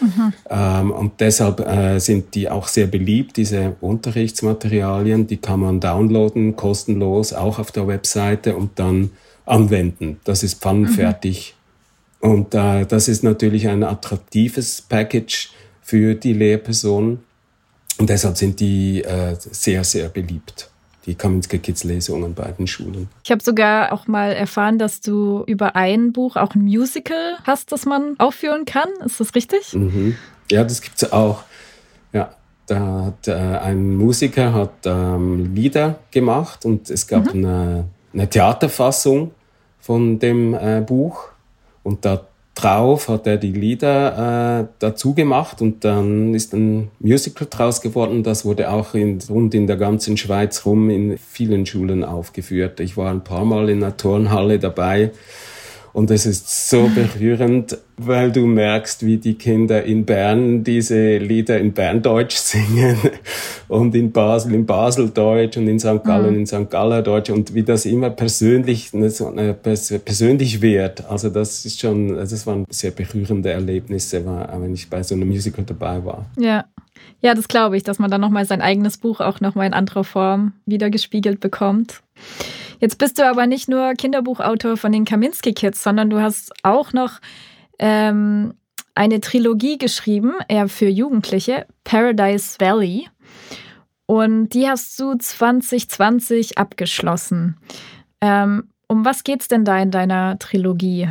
Mhm. 0.00 0.32
Ähm, 0.50 0.90
und 0.90 1.20
deshalb 1.20 1.60
äh, 1.60 1.98
sind 2.00 2.34
die 2.34 2.50
auch 2.50 2.68
sehr 2.68 2.86
beliebt, 2.86 3.36
diese 3.36 3.76
Unterrichtsmaterialien. 3.80 5.26
Die 5.26 5.38
kann 5.38 5.60
man 5.60 5.80
downloaden, 5.80 6.56
kostenlos, 6.56 7.32
auch 7.32 7.58
auf 7.58 7.70
der 7.70 7.86
Webseite 7.86 8.56
und 8.56 8.78
dann 8.78 9.10
anwenden. 9.46 10.20
Das 10.24 10.42
ist 10.42 10.60
pfannenfertig. 10.60 11.54
Mhm. 12.20 12.30
Und 12.30 12.54
äh, 12.54 12.84
das 12.86 13.08
ist 13.08 13.22
natürlich 13.22 13.68
ein 13.68 13.84
attraktives 13.84 14.82
Package 14.82 15.50
für 15.86 16.16
die 16.16 16.32
Lehrpersonen. 16.32 17.20
Und 17.98 18.10
deshalb 18.10 18.36
sind 18.36 18.58
die 18.58 19.04
äh, 19.04 19.36
sehr, 19.38 19.84
sehr 19.84 20.08
beliebt 20.08 20.68
die 21.06 21.14
Kaminska 21.14 21.56
Kids 21.58 21.84
Lesungen 21.84 22.34
bei 22.34 22.50
den 22.50 22.66
Schulen. 22.66 23.08
Ich 23.22 23.30
habe 23.30 23.40
sogar 23.40 23.92
auch 23.92 24.08
mal 24.08 24.32
erfahren, 24.32 24.76
dass 24.76 25.00
du 25.00 25.44
über 25.46 25.76
ein 25.76 26.12
Buch 26.12 26.34
auch 26.34 26.56
ein 26.56 26.62
Musical 26.62 27.36
hast, 27.44 27.70
das 27.70 27.86
man 27.86 28.16
aufführen 28.18 28.64
kann. 28.64 28.88
Ist 29.04 29.20
das 29.20 29.36
richtig? 29.36 29.72
Mhm. 29.72 30.16
Ja, 30.50 30.64
das 30.64 30.82
gibt 30.82 31.00
es 31.00 31.12
auch. 31.12 31.44
Ja, 32.12 32.34
da 32.66 33.04
hat 33.06 33.28
äh, 33.28 33.34
ein 33.34 33.94
Musiker 33.96 34.52
hat 34.52 34.72
ähm, 34.84 35.54
Lieder 35.54 36.00
gemacht 36.10 36.64
und 36.64 36.90
es 36.90 37.06
gab 37.06 37.32
mhm. 37.32 37.44
eine, 37.44 37.84
eine, 38.12 38.28
Theaterfassung 38.28 39.30
von 39.78 40.18
dem 40.18 40.54
äh, 40.54 40.82
Buch 40.84 41.28
und 41.84 42.04
da 42.04 42.26
drauf 42.56 43.08
hat 43.08 43.26
er 43.26 43.36
die 43.36 43.52
Lieder 43.52 44.62
äh, 44.62 44.66
dazu 44.80 45.14
gemacht 45.14 45.60
und 45.60 45.84
dann 45.84 46.34
ist 46.34 46.52
ein 46.54 46.90
Musical 46.98 47.46
draus 47.48 47.80
geworden. 47.80 48.22
Das 48.22 48.44
wurde 48.44 48.70
auch 48.70 48.94
in, 48.94 49.18
rund 49.28 49.54
in 49.54 49.66
der 49.66 49.76
ganzen 49.76 50.16
Schweiz 50.16 50.64
rum 50.64 50.90
in 50.90 51.18
vielen 51.18 51.66
Schulen 51.66 52.02
aufgeführt. 52.02 52.80
Ich 52.80 52.96
war 52.96 53.10
ein 53.10 53.22
paar 53.22 53.44
Mal 53.44 53.68
in 53.68 53.80
der 53.80 53.96
Turnhalle 53.96 54.58
dabei 54.58 55.12
und 55.96 56.10
es 56.10 56.26
ist 56.26 56.68
so 56.68 56.90
berührend, 56.94 57.78
weil 57.96 58.30
du 58.30 58.44
merkst, 58.44 59.06
wie 59.06 59.16
die 59.16 59.32
Kinder 59.32 59.82
in 59.82 60.04
Bern 60.04 60.62
diese 60.62 61.16
Lieder 61.16 61.58
in 61.58 61.72
Berndeutsch 61.72 62.36
singen 62.36 62.98
und 63.68 63.94
in 63.94 64.12
Basel 64.12 64.52
in 64.52 64.66
Baseldeutsch 64.66 65.56
und 65.56 65.68
in 65.68 65.80
St. 65.80 66.04
Gallen 66.04 66.34
mhm. 66.34 66.40
in 66.40 66.46
St. 66.46 66.68
Gallerdeutsch 66.68 67.30
und 67.30 67.54
wie 67.54 67.62
das 67.62 67.86
immer 67.86 68.10
persönlich, 68.10 68.90
persönlich 68.92 70.60
wird. 70.60 71.02
Also 71.08 71.30
das 71.30 71.64
ist 71.64 71.80
schon, 71.80 72.14
das 72.14 72.46
waren 72.46 72.66
sehr 72.68 72.90
berührende 72.90 73.52
Erlebnisse, 73.52 74.22
wenn 74.26 74.74
ich 74.74 74.90
bei 74.90 75.02
so 75.02 75.14
einem 75.14 75.28
Musical 75.28 75.64
dabei 75.64 76.04
war. 76.04 76.26
Ja. 76.38 76.66
Ja, 77.22 77.34
das 77.34 77.48
glaube 77.48 77.78
ich, 77.78 77.84
dass 77.84 77.98
man 77.98 78.10
dann 78.10 78.20
nochmal 78.20 78.44
sein 78.44 78.60
eigenes 78.60 78.98
Buch 78.98 79.20
auch 79.20 79.40
nochmal 79.40 79.66
in 79.66 79.72
anderer 79.72 80.04
Form 80.04 80.52
wiedergespiegelt 80.66 81.40
bekommt. 81.40 82.02
Jetzt 82.78 82.98
bist 82.98 83.18
du 83.18 83.26
aber 83.26 83.46
nicht 83.46 83.68
nur 83.68 83.94
Kinderbuchautor 83.94 84.76
von 84.76 84.92
den 84.92 85.04
Kaminski 85.04 85.52
Kids, 85.52 85.82
sondern 85.82 86.10
du 86.10 86.20
hast 86.20 86.52
auch 86.62 86.92
noch 86.92 87.20
ähm, 87.78 88.54
eine 88.94 89.20
Trilogie 89.20 89.78
geschrieben, 89.78 90.32
eher 90.48 90.68
für 90.68 90.88
Jugendliche, 90.88 91.66
Paradise 91.84 92.56
Valley. 92.58 93.08
Und 94.06 94.50
die 94.50 94.68
hast 94.68 94.98
du 95.00 95.14
2020 95.14 96.58
abgeschlossen. 96.58 97.56
Ähm, 98.20 98.70
um 98.88 99.04
was 99.04 99.24
geht's 99.24 99.48
denn 99.48 99.64
da 99.64 99.78
in 99.78 99.90
deiner 99.90 100.38
Trilogie? 100.38 101.08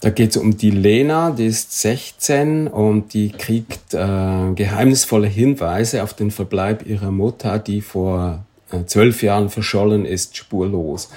Da 0.00 0.10
geht 0.10 0.30
es 0.30 0.36
um 0.36 0.56
die 0.56 0.70
Lena, 0.70 1.30
die 1.30 1.46
ist 1.46 1.80
16 1.80 2.68
und 2.68 3.14
die 3.14 3.30
kriegt 3.30 3.94
äh, 3.94 4.52
geheimnisvolle 4.54 5.26
Hinweise 5.26 6.04
auf 6.04 6.14
den 6.14 6.30
Verbleib 6.30 6.86
ihrer 6.86 7.10
Mutter, 7.10 7.58
die 7.58 7.80
vor 7.80 8.44
zwölf 8.86 9.22
Jahren 9.22 9.48
verschollen 9.48 10.04
ist, 10.04 10.36
spurlos. 10.36 11.10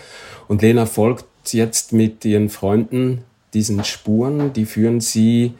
Und 0.48 0.62
Lena 0.62 0.86
folgt 0.86 1.25
jetzt 1.53 1.93
mit 1.93 2.24
ihren 2.25 2.50
Freunden 2.50 3.24
diesen 3.53 3.84
Spuren, 3.84 4.53
die 4.53 4.65
führen 4.65 5.01
sie 5.01 5.53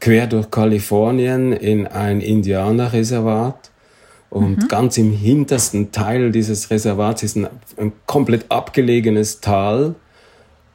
quer 0.00 0.26
durch 0.26 0.50
Kalifornien 0.50 1.52
in 1.52 1.86
ein 1.86 2.20
Indianerreservat. 2.20 3.70
Und 4.30 4.62
mhm. 4.62 4.68
ganz 4.68 4.96
im 4.96 5.12
hintersten 5.12 5.92
Teil 5.92 6.32
dieses 6.32 6.70
Reservats 6.70 7.22
ist 7.22 7.36
ein, 7.36 7.48
ein, 7.76 7.92
komplett 8.06 8.46
abgelegenes 8.50 9.40
Tal, 9.40 9.94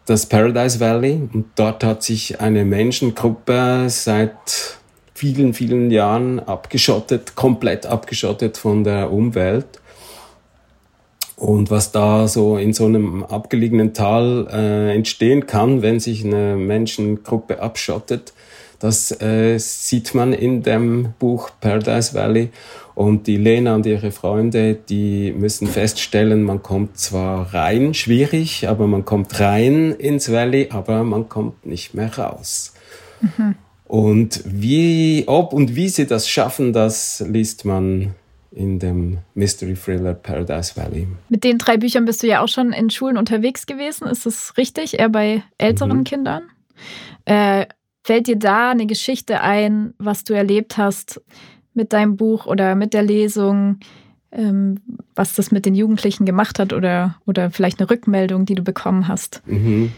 das 0.05 0.27
Paradise 0.27 0.79
Valley. 0.79 1.27
Und 1.33 1.47
dort 1.55 1.83
hat 1.83 2.03
sich 2.03 2.39
eine 2.39 2.63
Menschengruppe 2.63 3.87
seit 3.89 4.77
vielen, 5.13 5.53
vielen 5.53 5.89
Jahren 5.89 6.39
abgeschottet, 6.39 7.35
komplett 7.35 7.85
abgeschottet 7.85 8.57
von 8.57 8.83
der 8.83 9.11
Umwelt. 9.11 9.81
Und 11.37 11.69
was 11.69 11.91
da 11.91 12.27
so 12.27 12.57
in 12.57 12.73
so 12.73 12.85
einem 12.85 13.23
abgelegenen 13.23 13.93
Tal 13.93 14.47
äh, 14.51 14.95
entstehen 14.95 15.45
kann, 15.45 15.83
wenn 15.83 15.99
sich 15.99 16.25
eine 16.25 16.55
Menschengruppe 16.57 17.61
abschottet, 17.61 18.33
das 18.79 19.21
äh, 19.21 19.57
sieht 19.59 20.15
man 20.15 20.33
in 20.33 20.63
dem 20.63 21.13
Buch 21.19 21.51
Paradise 21.61 22.13
Valley. 22.15 22.49
Und 22.95 23.27
die 23.27 23.37
Lena 23.37 23.75
und 23.75 23.85
ihre 23.85 24.09
Freunde, 24.09 24.73
die 24.73 25.31
müssen 25.31 25.67
feststellen, 25.67 26.41
man 26.41 26.63
kommt 26.63 26.97
zwar 26.97 27.53
rein, 27.53 27.93
schwierig, 27.93 28.67
aber 28.67 28.87
man 28.87 29.05
kommt 29.05 29.39
rein 29.39 29.91
ins 29.91 30.31
Valley, 30.31 30.69
aber 30.71 31.03
man 31.03 31.29
kommt 31.29 31.67
nicht 31.67 31.93
mehr 31.93 32.17
raus. 32.17 32.73
Mhm. 33.21 33.55
Und 33.85 34.41
wie, 34.45 35.23
ob 35.27 35.53
und 35.53 35.75
wie 35.75 35.89
sie 35.89 36.07
das 36.07 36.27
schaffen, 36.27 36.73
das 36.73 37.23
liest 37.27 37.65
man 37.65 38.15
in 38.57 38.79
dem 38.79 39.19
Mystery 39.35 39.75
Thriller 39.75 40.13
Paradise 40.13 40.75
Valley. 40.75 41.07
Mit 41.29 41.43
den 41.43 41.59
drei 41.59 41.77
Büchern 41.77 42.05
bist 42.05 42.23
du 42.23 42.27
ja 42.27 42.41
auch 42.41 42.47
schon 42.47 42.73
in 42.73 42.89
Schulen 42.89 43.17
unterwegs 43.17 43.67
gewesen. 43.67 44.07
Ist 44.07 44.25
das 44.25 44.57
richtig? 44.57 44.99
Eher 44.99 45.09
bei 45.09 45.43
älteren 45.57 45.99
mhm. 45.99 46.03
Kindern? 46.03 46.43
Äh, 47.25 47.67
fällt 48.03 48.27
dir 48.27 48.35
da 48.35 48.71
eine 48.71 48.87
Geschichte 48.87 49.41
ein, 49.41 49.93
was 49.99 50.23
du 50.23 50.33
erlebt 50.33 50.77
hast 50.77 51.21
mit 51.73 51.93
deinem 51.93 52.17
Buch 52.17 52.47
oder 52.47 52.75
mit 52.75 52.93
der 52.93 53.03
Lesung? 53.03 53.79
Ähm, 54.31 54.81
was 55.15 55.35
das 55.35 55.51
mit 55.51 55.65
den 55.65 55.75
Jugendlichen 55.75 56.25
gemacht 56.25 56.59
hat 56.59 56.73
oder, 56.73 57.15
oder 57.25 57.51
vielleicht 57.51 57.79
eine 57.79 57.89
Rückmeldung, 57.89 58.45
die 58.45 58.55
du 58.55 58.63
bekommen 58.63 59.07
hast? 59.07 59.41
Mhm. 59.45 59.91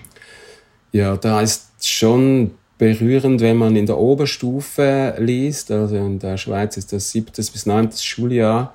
Ja, 0.91 1.15
da 1.17 1.41
ist 1.41 1.87
schon 1.87 2.51
berührend, 2.79 3.41
wenn 3.41 3.57
man 3.57 3.75
in 3.75 3.85
der 3.85 3.99
Oberstufe 3.99 5.13
liest, 5.19 5.69
also 5.69 5.95
in 5.95 6.17
der 6.17 6.37
Schweiz 6.37 6.77
ist 6.77 6.91
das 6.91 7.11
siebtes 7.11 7.51
bis 7.51 7.67
neuntes 7.67 8.03
Schuljahr, 8.03 8.73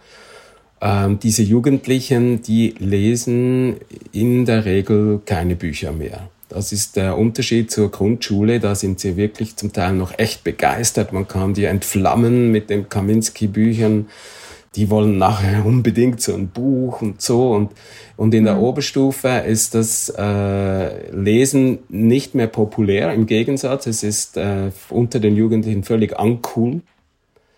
ähm, 0.80 1.18
diese 1.18 1.42
Jugendlichen, 1.42 2.42
die 2.42 2.75
lesen 2.78 3.76
in 4.12 4.44
der 4.44 4.64
Regel 4.66 5.20
keine 5.25 5.56
Bücher 5.56 5.90
mehr. 5.90 6.28
Das 6.50 6.70
ist 6.70 6.96
der 6.96 7.18
Unterschied 7.18 7.70
zur 7.70 7.90
Grundschule. 7.90 8.61
Da 8.61 8.75
sind 8.75 9.00
sie 9.00 9.16
wirklich 9.16 9.56
zum 9.56 9.73
Teil 9.73 9.94
noch 9.94 10.16
echt 10.18 10.44
begeistert. 10.44 11.12
Man 11.12 11.26
kann 11.26 11.54
die 11.54 11.64
entflammen 11.64 12.52
mit 12.52 12.70
den 12.70 12.88
Kaminski-Büchern 12.88 14.06
die 14.76 14.90
wollen 14.90 15.19
nachher 15.19 15.64
unbedingt 15.66 16.21
so 16.21 16.35
ein 16.35 16.49
Buch 16.49 17.02
und 17.02 17.21
so. 17.21 17.52
Und, 17.52 17.73
und 18.16 18.35
in 18.35 18.45
der 18.45 18.54
mhm. 18.54 18.62
Oberstufe 18.62 19.28
ist 19.47 19.75
das 19.75 20.09
äh, 20.16 21.11
Lesen 21.11 21.81
nicht 21.88 22.35
mehr 22.35 22.47
populär. 22.47 23.12
Im 23.12 23.26
Gegensatz, 23.26 23.87
es 23.87 24.02
ist 24.02 24.37
äh, 24.37 24.71
unter 24.90 25.21
den 25.21 25.37
Jugendlichen 25.37 25.85
völlig 25.85 26.19
uncool. 26.19 26.81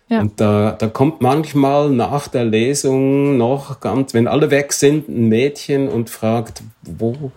Ja. 0.09 0.21
Und 0.21 0.39
da, 0.39 0.71
da 0.71 0.87
kommt 0.87 1.19
manchmal 1.21 1.89
nach 1.89 2.29
der 2.29 2.45
Lesung 2.45 3.37
noch 3.37 3.81
ganz, 3.81 4.13
wenn 4.13 4.27
alle 4.27 4.51
weg 4.51 4.71
sind, 4.71 5.09
ein 5.09 5.27
Mädchen 5.27 5.89
und 5.89 6.09
fragt, 6.09 6.63
wo 6.81 7.31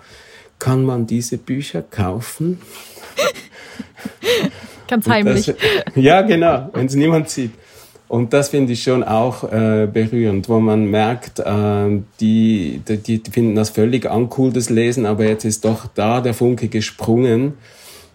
kann 0.60 0.84
man 0.84 1.06
diese 1.06 1.37
Bücher 1.37 1.82
kaufen? 1.82 2.60
Ganz 4.88 5.08
heimlich. 5.08 5.46
Das, 5.46 5.56
ja, 5.96 6.22
genau, 6.22 6.70
wenn 6.72 6.87
es 6.87 6.94
niemand 6.94 7.28
sieht. 7.28 7.52
Und 8.10 8.32
das 8.32 8.48
finde 8.48 8.72
ich 8.72 8.82
schon 8.82 9.04
auch 9.04 9.44
äh, 9.52 9.86
berührend, 9.86 10.48
wo 10.48 10.58
man 10.58 10.86
merkt, 10.86 11.38
äh, 11.38 12.00
die, 12.18 12.82
die, 12.88 13.22
die 13.22 13.30
finden 13.30 13.54
das 13.54 13.70
völlig 13.70 14.04
uncool, 14.04 14.52
das 14.52 14.68
Lesen, 14.68 15.06
aber 15.06 15.26
jetzt 15.26 15.44
ist 15.44 15.64
doch 15.64 15.86
da 15.94 16.20
der 16.20 16.34
Funke 16.34 16.66
gesprungen. 16.66 17.54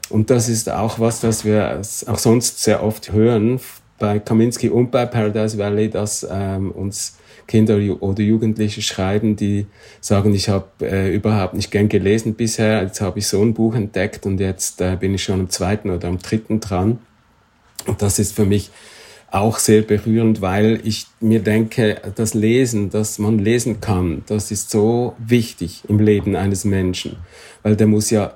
Und 0.09 0.29
das 0.31 0.49
ist 0.49 0.69
auch 0.69 0.99
was, 0.99 1.21
das 1.21 1.45
wir 1.45 1.81
auch 2.07 2.17
sonst 2.17 2.61
sehr 2.61 2.83
oft 2.83 3.13
hören 3.13 3.61
bei 3.97 4.19
Kaminski 4.19 4.67
und 4.67 4.91
bei 4.91 5.05
Paradise 5.05 5.57
Valley, 5.57 5.89
dass 5.89 6.27
ähm, 6.29 6.71
uns 6.71 7.17
Kinder 7.47 7.79
oder 8.01 8.21
Jugendliche 8.21 8.81
schreiben, 8.81 9.37
die 9.37 9.65
sagen, 10.01 10.35
ich 10.35 10.49
habe 10.49 10.67
äh, 10.81 11.15
überhaupt 11.15 11.53
nicht 11.53 11.71
gern 11.71 11.87
gelesen 11.87 12.33
bisher, 12.33 12.81
jetzt 12.81 12.99
habe 12.99 13.19
ich 13.19 13.27
so 13.27 13.41
ein 13.41 13.53
Buch 13.53 13.75
entdeckt 13.75 14.25
und 14.25 14.41
jetzt 14.41 14.81
äh, 14.81 14.97
bin 14.97 15.13
ich 15.13 15.23
schon 15.23 15.39
am 15.39 15.49
zweiten 15.49 15.89
oder 15.89 16.09
am 16.09 16.19
dritten 16.19 16.59
dran. 16.59 16.99
Und 17.87 18.01
das 18.01 18.19
ist 18.19 18.35
für 18.35 18.45
mich 18.45 18.71
auch 19.31 19.59
sehr 19.59 19.81
berührend, 19.81 20.41
weil 20.41 20.79
ich 20.83 21.07
mir 21.19 21.41
denke, 21.41 22.01
das 22.15 22.33
Lesen, 22.33 22.89
dass 22.89 23.19
man 23.19 23.39
lesen 23.39 23.81
kann, 23.81 24.23
das 24.27 24.51
ist 24.51 24.69
so 24.69 25.15
wichtig 25.17 25.83
im 25.87 25.99
Leben 25.99 26.35
eines 26.35 26.63
Menschen, 26.63 27.17
weil 27.63 27.75
der 27.75 27.87
muss 27.87 28.09
ja 28.09 28.33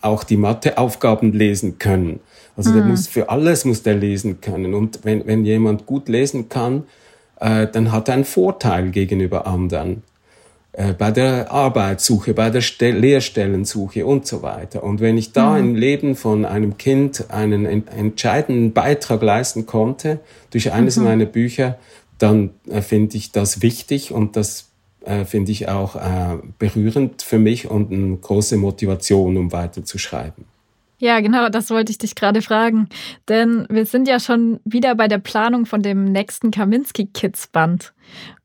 auch 0.00 0.24
die 0.24 0.36
Matheaufgaben 0.36 1.32
lesen 1.32 1.78
können. 1.78 2.20
Also 2.56 2.70
mhm. 2.70 2.74
der 2.74 2.84
muss 2.84 3.06
für 3.06 3.28
alles 3.30 3.64
muss 3.64 3.82
der 3.82 3.94
lesen 3.94 4.40
können. 4.40 4.74
Und 4.74 5.00
wenn, 5.04 5.26
wenn 5.26 5.44
jemand 5.44 5.86
gut 5.86 6.08
lesen 6.08 6.48
kann, 6.48 6.84
äh, 7.40 7.66
dann 7.66 7.92
hat 7.92 8.08
er 8.08 8.14
einen 8.14 8.24
Vorteil 8.24 8.90
gegenüber 8.90 9.46
anderen. 9.46 10.02
Äh, 10.74 10.94
bei 10.94 11.10
der 11.10 11.50
Arbeitssuche, 11.50 12.32
bei 12.32 12.48
der 12.48 12.62
Stel 12.62 12.96
Lehrstellensuche 12.96 14.06
und 14.06 14.26
so 14.26 14.40
weiter. 14.40 14.82
Und 14.82 15.00
wenn 15.00 15.18
ich 15.18 15.32
da 15.32 15.52
mhm. 15.52 15.58
im 15.58 15.74
Leben 15.74 16.16
von 16.16 16.46
einem 16.46 16.78
Kind 16.78 17.30
einen 17.30 17.66
ent 17.66 17.88
entscheidenden 17.94 18.72
Beitrag 18.72 19.20
leisten 19.20 19.66
konnte 19.66 20.20
durch 20.50 20.72
eines 20.72 20.96
mhm. 20.96 21.04
meiner 21.04 21.26
Bücher, 21.26 21.78
dann 22.18 22.50
äh, 22.70 22.80
finde 22.80 23.18
ich 23.18 23.32
das 23.32 23.60
wichtig 23.60 24.12
und 24.12 24.34
das 24.36 24.70
äh, 25.04 25.26
finde 25.26 25.52
ich 25.52 25.68
auch 25.68 25.94
äh, 25.96 26.38
berührend 26.58 27.20
für 27.20 27.38
mich 27.38 27.70
und 27.70 27.92
eine 27.92 28.16
große 28.16 28.56
Motivation, 28.56 29.36
um 29.36 29.52
weiterzuschreiben. 29.52 30.46
Ja, 30.98 31.20
genau, 31.20 31.48
das 31.48 31.68
wollte 31.68 31.90
ich 31.90 31.98
dich 31.98 32.14
gerade 32.14 32.40
fragen. 32.40 32.88
Denn 33.28 33.66
wir 33.68 33.84
sind 33.84 34.06
ja 34.08 34.20
schon 34.20 34.60
wieder 34.64 34.94
bei 34.94 35.08
der 35.08 35.18
Planung 35.18 35.66
von 35.66 35.82
dem 35.82 36.04
nächsten 36.04 36.50
Kaminski 36.50 37.06
Kids 37.06 37.48
Band. 37.48 37.92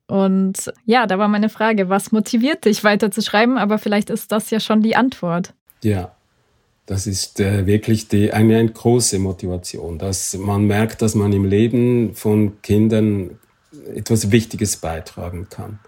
Und 0.08 0.72
ja, 0.86 1.06
da 1.06 1.20
war 1.20 1.28
meine 1.28 1.50
Frage, 1.50 1.89
was 1.89 2.12
motiviert 2.12 2.65
dich 2.65 2.84
weiterzuschreiben? 2.84 3.58
Aber 3.58 3.78
vielleicht 3.78 4.10
ist 4.10 4.32
das 4.32 4.50
ja 4.50 4.60
schon 4.60 4.82
die 4.82 4.96
Antwort. 4.96 5.54
Ja, 5.84 6.15
das 6.86 7.06
ist 7.06 7.41
äh, 7.41 7.65
wirklich 7.65 8.08
die, 8.08 8.32
eine, 8.32 8.58
eine 8.58 8.72
große 8.72 9.20
Motivation, 9.20 9.98
dass 9.98 10.34
man 10.38 10.65
merkt, 10.65 11.02
dass 11.02 11.13
man 11.13 11.34
im 11.34 11.43
Leben 11.43 12.15
von 12.15 12.62
Kindern 12.62 13.38
etwas 13.93 14.32
Wichtiges 14.32 14.78
beitragen 14.78 15.48
kann. 15.50 15.80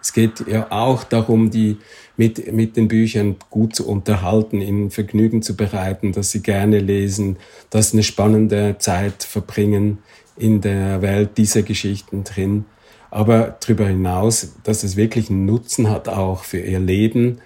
Es 0.00 0.12
geht 0.12 0.46
ja 0.46 0.70
auch 0.70 1.02
darum, 1.02 1.50
die 1.50 1.78
mit, 2.16 2.52
mit 2.52 2.76
den 2.76 2.88
Büchern 2.88 3.36
gut 3.50 3.74
zu 3.74 3.88
unterhalten, 3.88 4.60
ihnen 4.60 4.90
Vergnügen 4.90 5.42
zu 5.42 5.56
bereiten, 5.56 6.12
dass 6.12 6.30
sie 6.30 6.42
gerne 6.42 6.78
lesen, 6.78 7.38
dass 7.70 7.90
sie 7.90 7.96
eine 7.96 8.02
spannende 8.04 8.76
Zeit 8.78 9.24
verbringen 9.24 9.98
in 10.36 10.60
der 10.60 11.02
Welt 11.02 11.38
dieser 11.38 11.62
Geschichten 11.62 12.22
drin 12.22 12.66
aber 13.14 13.56
darüber 13.60 13.86
hinaus, 13.86 14.54
dass 14.64 14.82
es 14.82 14.96
wirklich 14.96 15.30
einen 15.30 15.46
Nutzen 15.46 15.88
hat 15.88 16.08
auch 16.08 16.42
für 16.42 16.58
ihr 16.58 16.80
Leben, 16.80 17.38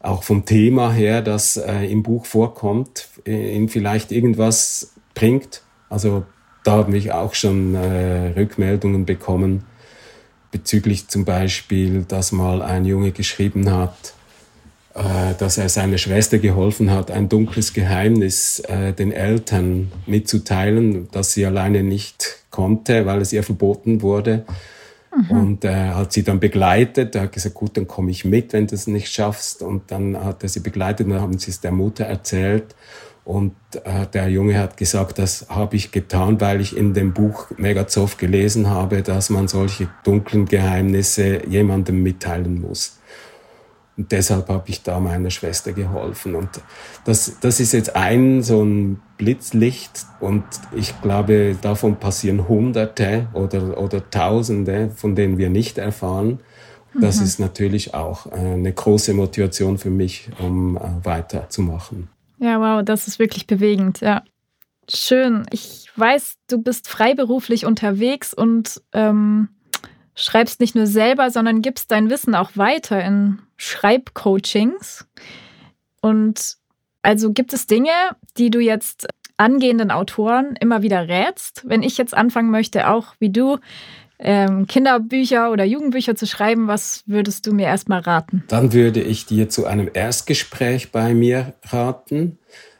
auch 0.00 0.22
vom 0.22 0.44
Thema 0.44 0.92
her, 0.92 1.22
das 1.22 1.56
äh, 1.56 1.90
im 1.90 2.02
Buch 2.02 2.26
vorkommt, 2.26 3.08
äh, 3.24 3.66
vielleicht 3.68 4.12
irgendwas 4.12 4.92
bringt. 5.14 5.62
Also 5.88 6.24
da 6.62 6.72
habe 6.72 6.94
ich 6.98 7.12
auch 7.12 7.32
schon 7.32 7.74
äh, 7.74 8.34
Rückmeldungen 8.36 9.06
bekommen 9.06 9.64
bezüglich 10.52 11.08
zum 11.08 11.24
Beispiel, 11.24 12.04
dass 12.06 12.30
mal 12.30 12.60
ein 12.60 12.84
Junge 12.84 13.10
geschrieben 13.10 13.70
hat, 13.70 14.12
äh, 14.94 15.32
dass 15.38 15.56
er 15.56 15.70
seiner 15.70 15.96
Schwester 15.96 16.36
geholfen 16.36 16.90
hat, 16.90 17.10
ein 17.10 17.30
dunkles 17.30 17.72
Geheimnis 17.72 18.60
äh, 18.60 18.92
den 18.92 19.10
Eltern 19.10 19.90
mitzuteilen, 20.04 21.08
das 21.12 21.32
sie 21.32 21.46
alleine 21.46 21.82
nicht 21.82 22.44
konnte, 22.50 23.06
weil 23.06 23.22
es 23.22 23.32
ihr 23.32 23.42
verboten 23.42 24.02
wurde. 24.02 24.44
Mhm. 25.14 25.30
Und 25.30 25.64
äh, 25.64 25.90
hat 25.90 26.12
sie 26.12 26.22
dann 26.22 26.40
begleitet. 26.40 27.14
Er 27.14 27.22
hat 27.22 27.32
gesagt, 27.32 27.54
gut, 27.54 27.76
dann 27.76 27.86
komme 27.86 28.10
ich 28.10 28.24
mit, 28.24 28.52
wenn 28.52 28.66
du 28.66 28.74
es 28.74 28.86
nicht 28.86 29.12
schaffst. 29.12 29.62
Und 29.62 29.90
dann 29.90 30.22
hat 30.22 30.42
er 30.42 30.48
sie 30.48 30.60
begleitet 30.60 31.06
und 31.06 31.12
dann 31.12 31.22
haben 31.22 31.38
sie 31.38 31.50
es 31.50 31.60
der 31.60 31.72
Mutter 31.72 32.04
erzählt. 32.04 32.74
Und 33.24 33.54
äh, 33.84 34.06
der 34.12 34.28
Junge 34.28 34.58
hat 34.58 34.76
gesagt, 34.76 35.18
das 35.18 35.46
habe 35.48 35.76
ich 35.76 35.92
getan, 35.92 36.40
weil 36.42 36.60
ich 36.60 36.76
in 36.76 36.92
dem 36.92 37.14
Buch 37.14 37.50
Megazov 37.56 38.18
gelesen 38.18 38.68
habe, 38.68 39.02
dass 39.02 39.30
man 39.30 39.48
solche 39.48 39.88
dunklen 40.04 40.44
Geheimnisse 40.44 41.46
jemandem 41.48 42.02
mitteilen 42.02 42.60
muss. 42.60 42.98
Und 43.96 44.10
deshalb 44.10 44.48
habe 44.48 44.68
ich 44.68 44.82
da 44.82 44.98
meiner 44.98 45.30
Schwester 45.30 45.72
geholfen. 45.72 46.34
Und 46.34 46.48
das, 47.04 47.38
das 47.40 47.60
ist 47.60 47.72
jetzt 47.72 47.94
ein 47.94 48.42
so 48.42 48.62
ein 48.62 49.00
Blitzlicht. 49.18 50.06
Und 50.20 50.44
ich 50.74 51.00
glaube, 51.00 51.56
davon 51.60 51.96
passieren 51.96 52.48
Hunderte 52.48 53.28
oder, 53.34 53.78
oder 53.78 54.10
Tausende, 54.10 54.90
von 54.94 55.14
denen 55.14 55.38
wir 55.38 55.48
nicht 55.48 55.78
erfahren. 55.78 56.40
Das 57.00 57.18
mhm. 57.18 57.24
ist 57.24 57.40
natürlich 57.40 57.94
auch 57.94 58.26
eine 58.26 58.72
große 58.72 59.14
Motivation 59.14 59.78
für 59.78 59.90
mich, 59.90 60.28
um 60.40 60.76
äh, 60.76 60.80
weiterzumachen. 61.04 62.08
Ja, 62.38 62.60
wow, 62.60 62.84
das 62.84 63.08
ist 63.08 63.18
wirklich 63.18 63.46
bewegend, 63.46 64.00
ja. 64.00 64.22
Schön. 64.88 65.46
Ich 65.50 65.88
weiß, 65.96 66.36
du 66.48 66.58
bist 66.60 66.88
freiberuflich 66.88 67.64
unterwegs 67.64 68.34
und 68.34 68.82
ähm, 68.92 69.48
schreibst 70.14 70.60
nicht 70.60 70.74
nur 70.74 70.86
selber, 70.86 71.30
sondern 71.30 71.62
gibst 71.62 71.90
dein 71.90 72.10
Wissen 72.10 72.34
auch 72.34 72.50
weiter 72.54 73.02
in 73.02 73.38
Schreibcoachings. 73.64 75.06
Und 76.00 76.56
also 77.02 77.32
gibt 77.32 77.52
es 77.52 77.66
Dinge, 77.66 77.90
die 78.36 78.50
du 78.50 78.60
jetzt 78.60 79.06
angehenden 79.36 79.90
Autoren 79.90 80.54
immer 80.60 80.82
wieder 80.82 81.08
rätst? 81.08 81.62
Wenn 81.64 81.82
ich 81.82 81.96
jetzt 81.98 82.14
anfangen 82.14 82.50
möchte, 82.50 82.88
auch 82.88 83.14
wie 83.18 83.30
du 83.30 83.58
ähm, 84.18 84.66
Kinderbücher 84.66 85.50
oder 85.50 85.64
Jugendbücher 85.64 86.14
zu 86.14 86.26
schreiben, 86.26 86.68
was 86.68 87.02
würdest 87.06 87.46
du 87.46 87.52
mir 87.52 87.66
erstmal 87.66 88.00
raten? 88.00 88.44
Dann 88.48 88.72
würde 88.72 89.00
ich 89.00 89.26
dir 89.26 89.48
zu 89.48 89.66
einem 89.66 89.90
Erstgespräch 89.92 90.92
bei 90.92 91.14
mir 91.14 91.54
raten. 91.64 92.38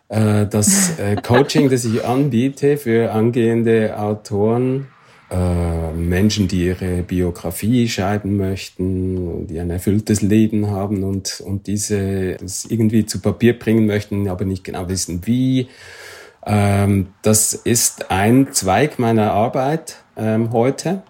Äh, 0.09 0.47
das 0.47 0.99
äh, 0.99 1.17
Coaching, 1.17 1.71
das 1.71 1.85
ich 1.85 2.05
anbiete 2.05 2.77
für 2.77 3.13
angehende 3.13 3.99
Autoren, 3.99 4.89
äh, 5.35 5.93
Menschen, 5.93 6.47
die 6.47 6.67
ihre 6.67 7.03
Biografie 7.03 7.89
schreiben 7.89 8.37
möchten, 8.37 9.49
die 9.49 9.59
ein 9.59 9.71
erfülltes 9.71 10.23
Leben 10.23 10.71
haben 10.71 11.03
und, 11.03 11.41
und 11.41 11.67
diese 11.67 12.37
das 12.37 12.65
irgendwie 12.67 13.05
zu 13.05 13.21
Papier 13.21 13.59
bringen 13.59 13.87
möchten, 13.87 14.29
aber 14.29 14.45
nicht 14.45 14.63
genau 14.63 14.89
wissen 14.89 15.27
wie. 15.27 15.69
Ähm, 16.47 17.09
das 17.23 17.53
ist 17.53 18.11
ein 18.13 18.53
Zweig 18.53 18.99
meiner 18.99 19.33
Arbeit 19.33 19.97
ähm, 20.17 20.53
heute. 20.53 21.03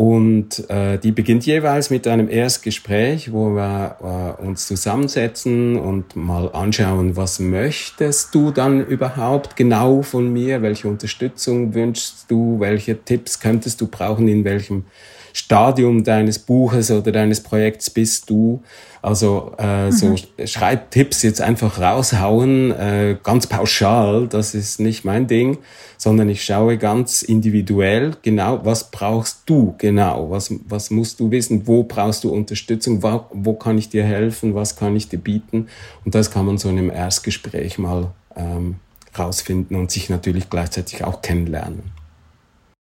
Und 0.00 0.70
äh, 0.70 0.96
die 0.96 1.10
beginnt 1.10 1.44
jeweils 1.44 1.90
mit 1.90 2.06
einem 2.06 2.30
Erstgespräch, 2.30 3.32
wo 3.32 3.56
wir 3.56 4.36
äh, 4.38 4.46
uns 4.46 4.68
zusammensetzen 4.68 5.76
und 5.76 6.14
mal 6.14 6.52
anschauen, 6.52 7.16
was 7.16 7.40
möchtest 7.40 8.32
du 8.32 8.52
dann 8.52 8.86
überhaupt 8.86 9.56
genau 9.56 10.02
von 10.02 10.32
mir, 10.32 10.62
welche 10.62 10.86
Unterstützung 10.86 11.74
wünschst 11.74 12.26
du, 12.28 12.60
welche 12.60 13.02
Tipps 13.02 13.40
könntest 13.40 13.80
du 13.80 13.88
brauchen, 13.88 14.28
in 14.28 14.44
welchem 14.44 14.84
Stadium 15.32 16.04
deines 16.04 16.38
Buches 16.38 16.90
oder 16.90 17.12
deines 17.12 17.42
Projekts 17.42 17.90
bist 17.90 18.28
du. 18.30 18.62
Also 19.00 19.52
äh, 19.58 19.92
so 19.92 20.08
mhm. 20.08 20.46
Schreibtipps 20.46 21.22
jetzt 21.22 21.40
einfach 21.40 21.80
raushauen, 21.80 22.72
äh, 22.72 23.16
ganz 23.22 23.46
pauschal, 23.46 24.26
das 24.26 24.54
ist 24.54 24.80
nicht 24.80 25.04
mein 25.04 25.28
Ding, 25.28 25.58
sondern 25.96 26.28
ich 26.28 26.44
schaue 26.44 26.78
ganz 26.78 27.22
individuell 27.22 28.16
genau, 28.22 28.60
was 28.64 28.90
brauchst 28.90 29.42
du 29.46 29.74
genau, 29.78 30.30
was, 30.30 30.52
was 30.66 30.90
musst 30.90 31.20
du 31.20 31.30
wissen, 31.30 31.66
wo 31.66 31.84
brauchst 31.84 32.24
du 32.24 32.30
Unterstützung, 32.30 33.02
wo, 33.02 33.26
wo 33.32 33.54
kann 33.54 33.78
ich 33.78 33.88
dir 33.88 34.04
helfen, 34.04 34.54
was 34.54 34.76
kann 34.76 34.96
ich 34.96 35.08
dir 35.08 35.18
bieten. 35.18 35.68
Und 36.04 36.14
das 36.14 36.30
kann 36.30 36.46
man 36.46 36.58
so 36.58 36.68
in 36.68 36.78
einem 36.78 36.90
Erstgespräch 36.90 37.78
mal 37.78 38.10
ähm, 38.36 38.76
rausfinden 39.16 39.76
und 39.76 39.90
sich 39.90 40.08
natürlich 40.10 40.50
gleichzeitig 40.50 41.04
auch 41.04 41.22
kennenlernen. 41.22 41.97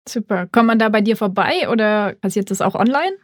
Super. 0.09 0.47
Kommt 0.51 0.69
man 0.69 0.79
da 0.79 0.89
bei 0.89 1.01
dir 1.01 1.17
vorbei 1.17 1.69
oder 1.71 2.15
passiert 2.21 2.51
das 2.51 2.61
auch 2.61 2.75
online? 2.75 3.17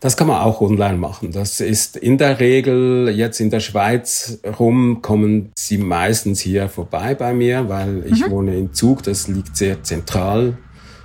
Das 0.00 0.16
kann 0.16 0.26
man 0.26 0.40
auch 0.40 0.60
online 0.60 0.98
machen. 0.98 1.32
Das 1.32 1.60
ist 1.60 1.96
in 1.96 2.18
der 2.18 2.40
Regel 2.40 3.08
jetzt 3.08 3.40
in 3.40 3.50
der 3.50 3.60
Schweiz 3.60 4.40
rum, 4.58 5.00
kommen 5.00 5.52
sie 5.56 5.78
meistens 5.78 6.40
hier 6.40 6.68
vorbei 6.68 7.14
bei 7.14 7.32
mir, 7.32 7.68
weil 7.68 8.04
ich 8.06 8.26
mhm. 8.26 8.30
wohne 8.30 8.56
in 8.56 8.72
Zug, 8.74 9.02
das 9.02 9.28
liegt 9.28 9.56
sehr 9.56 9.82
zentral 9.82 10.58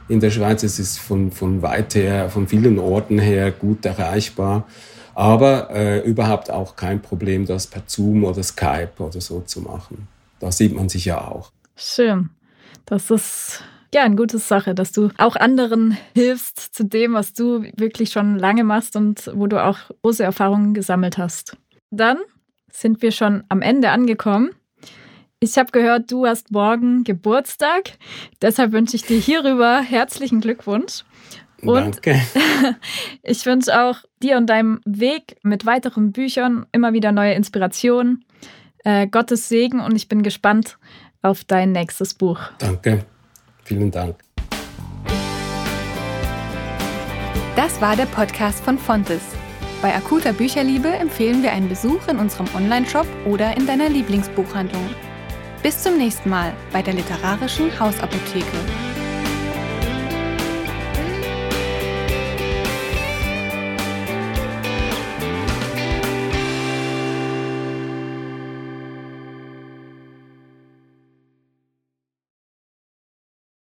in 0.09 0.19
der 0.19 0.31
Schweiz. 0.31 0.63
Es 0.63 0.79
ist 0.79 0.99
von, 0.99 1.31
von 1.31 1.61
weit 1.61 1.95
her, 1.95 2.29
von 2.29 2.47
vielen 2.47 2.79
Orten 2.79 3.19
her 3.19 3.51
gut 3.51 3.85
erreichbar. 3.85 4.67
Aber 5.13 5.69
äh, 5.71 5.99
überhaupt 5.99 6.49
auch 6.49 6.75
kein 6.75 7.01
Problem, 7.01 7.45
das 7.45 7.67
per 7.67 7.83
Zoom 7.85 8.23
oder 8.23 8.41
Skype 8.41 8.91
oder 8.99 9.21
so 9.21 9.41
zu 9.41 9.61
machen. 9.61 10.07
Da 10.39 10.51
sieht 10.51 10.73
man 10.73 10.89
sich 10.89 11.05
ja 11.05 11.19
auch. 11.19 11.51
Schön. 11.75 12.29
Das 12.85 13.11
ist 13.11 13.63
ja, 13.93 14.03
eine 14.03 14.15
gute 14.15 14.37
Sache, 14.37 14.75
dass 14.75 14.91
du 14.91 15.09
auch 15.17 15.35
anderen 15.35 15.97
hilfst 16.13 16.75
zu 16.75 16.85
dem, 16.85 17.13
was 17.13 17.33
du 17.33 17.63
wirklich 17.75 18.11
schon 18.11 18.37
lange 18.37 18.63
machst 18.63 18.95
und 18.95 19.31
wo 19.33 19.47
du 19.47 19.63
auch 19.63 19.77
große 20.03 20.23
Erfahrungen 20.23 20.73
gesammelt 20.73 21.17
hast. 21.17 21.57
Dann 21.91 22.17
sind 22.71 23.01
wir 23.01 23.11
schon 23.11 23.43
am 23.49 23.61
Ende 23.61 23.89
angekommen. 23.89 24.51
Ich 25.39 25.57
habe 25.57 25.71
gehört, 25.71 26.11
du 26.11 26.25
hast 26.25 26.51
morgen 26.51 27.03
Geburtstag. 27.03 27.97
Deshalb 28.41 28.73
wünsche 28.73 28.95
ich 28.95 29.03
dir 29.03 29.17
hierüber 29.17 29.79
herzlichen 29.81 30.41
Glückwunsch. 30.41 31.03
Und 31.61 31.95
Danke. 32.05 32.21
ich 33.23 33.45
wünsche 33.45 33.81
auch 33.81 33.99
dir 34.21 34.37
und 34.37 34.47
deinem 34.47 34.81
Weg 34.85 35.37
mit 35.43 35.65
weiteren 35.65 36.11
Büchern 36.11 36.65
immer 36.71 36.93
wieder 36.93 37.11
neue 37.11 37.33
Inspirationen, 37.33 38.25
äh, 38.83 39.07
Gottes 39.07 39.49
Segen 39.49 39.79
und 39.79 39.95
ich 39.95 40.07
bin 40.07 40.23
gespannt 40.23 40.77
auf 41.21 41.43
dein 41.43 41.71
nächstes 41.71 42.13
Buch. 42.13 42.39
Danke. 42.59 43.05
Vielen 43.69 43.91
Dank. 43.91 44.15
Das 47.55 47.79
war 47.79 47.95
der 47.95 48.07
Podcast 48.07 48.63
von 48.63 48.79
Fontes. 48.79 49.21
Bei 49.83 49.93
akuter 49.93 50.33
Bücherliebe 50.33 50.87
empfehlen 50.87 51.43
wir 51.43 51.51
einen 51.51 51.69
Besuch 51.69 52.07
in 52.07 52.17
unserem 52.17 52.47
Onlineshop 52.55 53.05
oder 53.27 53.55
in 53.55 53.67
deiner 53.67 53.87
Lieblingsbuchhandlung. 53.87 54.89
Bis 55.61 55.83
zum 55.83 55.99
nächsten 55.99 56.31
Mal 56.31 56.51
bei 56.73 56.81
der 56.81 56.95
literarischen 56.95 57.79
Hausapotheke. 57.79 58.88